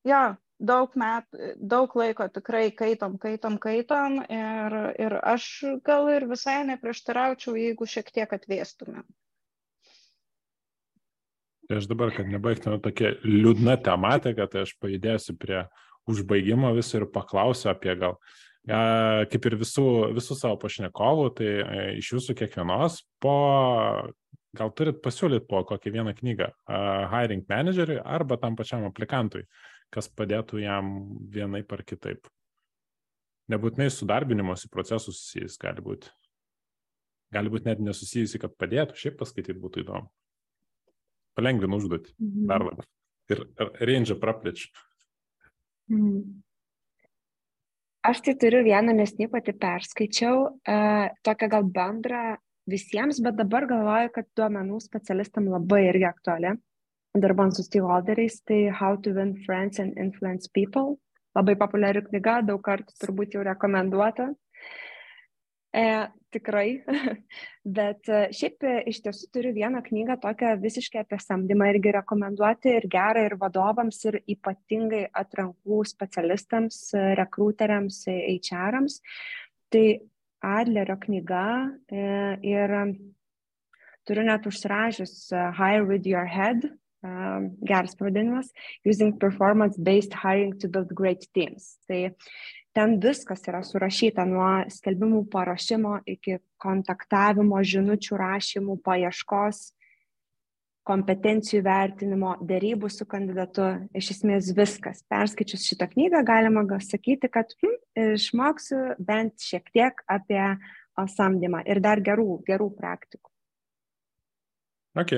[0.08, 0.24] jo,
[0.60, 5.48] daug metų, daug laiko tikrai kaitom, kaitom, kaitom ir, ir aš
[5.86, 9.06] gal ir visai neprieštaraučiau, jeigu šiek tiek atvėstumėm.
[11.66, 15.64] Tai aš dabar, kad nebaigtume tokia liūdna tematika, tai aš pajudėsiu prie
[16.06, 18.20] užbaigimo viso ir paklausiu apie gal,
[19.32, 23.38] kaip ir visų, visų savo pašnekovų, tai e, iš jūsų kiekvienos po,
[24.56, 26.52] gal turit pasiūlyti po kokią vieną knygą
[27.12, 29.48] hiring manageriui arba tam pačiam aplikantui
[29.96, 30.92] kas padėtų jam
[31.32, 32.28] vienaip ar kitaip.
[33.52, 36.12] Nebūtinai su darbinimosi procesu susijęs gali būti.
[37.34, 40.10] Gali būti net nesusijusi, kad padėtų, šiaip paskaityti būtų įdomu.
[41.36, 42.48] Palengvinu užduotį mhm.
[42.50, 42.90] dar labiau.
[43.34, 43.42] Ir
[43.82, 44.70] range praplečia.
[45.92, 46.42] Mhm.
[48.06, 52.36] Aš tai turiu vieną, nes ne pati perskaičiau, uh, tokią gal bendrą
[52.70, 56.52] visiems, bet dabar galvoju, kad duomenų specialistam labai irgi aktuali
[57.22, 60.98] dirbant su stakeholderiais, tai How to Win Friends and Influence People.
[61.36, 64.30] Labai populiari knyga, daug kartų turbūt jau rekomenduota.
[65.76, 65.88] E,
[66.36, 66.70] tikrai,
[67.78, 72.76] bet e, šiaip e, iš tiesų turiu vieną knygą tokią visiškai apie samdymą irgi rekomenduoti
[72.78, 78.06] ir gerą ir vadovams, ir ypatingai atrankų specialistams, e, rekrūteriams,
[78.38, 79.02] HR-ams.
[79.74, 79.86] Tai
[80.46, 81.46] Adlerio knyga
[81.90, 82.08] e,
[82.46, 82.78] ir
[84.06, 85.16] turiu net užsirašęs
[85.58, 86.70] Hire with your head,
[87.66, 88.52] geras pavadinimas,
[88.86, 91.78] Using Performance-Based Hiring to Build Great Teams.
[91.88, 92.16] Tai
[92.76, 99.70] ten viskas yra surašyta nuo skelbimų paruošimo iki kontaktavimo, žinučių rašymų, paieškos,
[100.86, 103.66] kompetencijų vertinimo, dėrybų su kandidatu,
[103.98, 105.02] iš esmės viskas.
[105.10, 107.80] Perskaičius šitą knygą galima sakyti, kad hm,
[108.16, 110.44] išmoksiu bent šiek tiek apie
[111.16, 113.32] samdymą ir dar gerų, gerų praktikų.
[114.96, 115.16] Ok.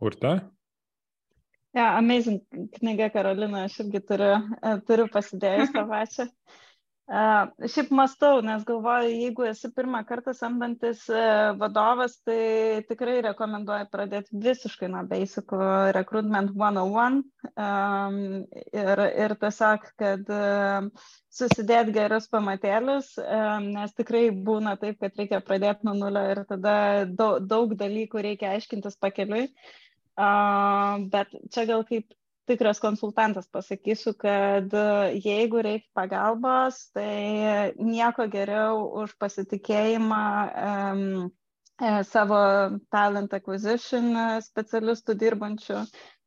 [0.00, 0.36] Urta?
[1.76, 2.40] Ja, amazing
[2.78, 4.36] knyga Karolina, aš irgi turiu,
[4.88, 6.30] turiu pasidėjus tą pačią.
[7.06, 13.86] Uh, šiaip mastau, nes galvoju, jeigu esi pirmą kartą samdantis uh, vadovas, tai tikrai rekomenduoju
[13.92, 15.54] pradėti visiškai nuo basic
[15.94, 18.18] recruitment 101 um,
[18.56, 20.90] ir, ir tiesiog, kad uh,
[21.30, 26.76] susidėt gerus pamatėlius, um, nes tikrai būna taip, kad reikia pradėti nuo nulio ir tada
[27.06, 29.46] daug, daug dalykų reikia aiškintis pakeliui.
[29.46, 29.85] Uh,
[30.16, 32.08] bet čia gal kaip
[32.46, 34.84] tikras konsultantas pasakysiu, kad e,
[35.24, 40.22] jeigu reikia pagalbos, tai nieko geriau už pasitikėjimą
[40.68, 41.32] um,
[42.08, 42.38] savo
[42.94, 44.14] talent acquisition
[44.46, 45.82] specialistų dirbančių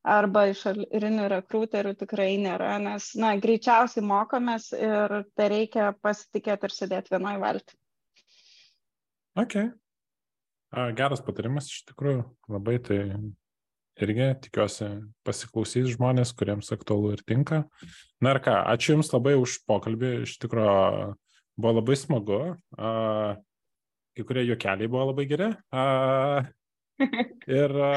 [0.10, 7.16] arba išorinių rekrūterių tikrai nėra, nes, na, greičiausiai mokomės ir tai reikia pasitikėti ir sėdėti
[7.16, 7.76] vienoje valti.
[9.40, 9.58] Ok.
[10.96, 12.24] Geras patarimas iš tikrųjų,
[12.54, 13.00] labai tai
[14.06, 14.88] irgi tikiuosi
[15.28, 17.64] pasiklausys žmonės, kuriems aktualu ir tinka.
[18.24, 21.16] Na ir ką, ačiū Jums labai už pokalbį, iš tikrųjų
[21.60, 22.40] buvo labai smagu,
[22.78, 23.36] a,
[24.16, 25.52] kai kurie juokeliai buvo labai geri.
[25.72, 25.84] A,
[27.60, 27.94] ir a,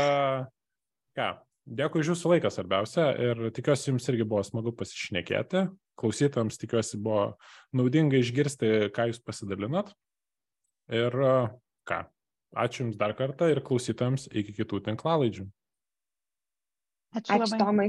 [1.18, 1.28] ką,
[1.66, 5.68] dėkui už Jūsų laiką svarbiausia ir tikiuosi Jums irgi buvo smagu pasišnekėti.
[5.98, 7.32] Klausytams tikiuosi buvo
[7.76, 9.92] naudinga išgirsti, ką Jūs pasidalinat.
[10.92, 11.14] Ir
[11.88, 12.04] ką,
[12.58, 15.46] ačiū Jums dar kartą ir klausytams iki kitų tinklalaidžių.
[17.12, 17.88] Ačiū, Ačiū Tomai.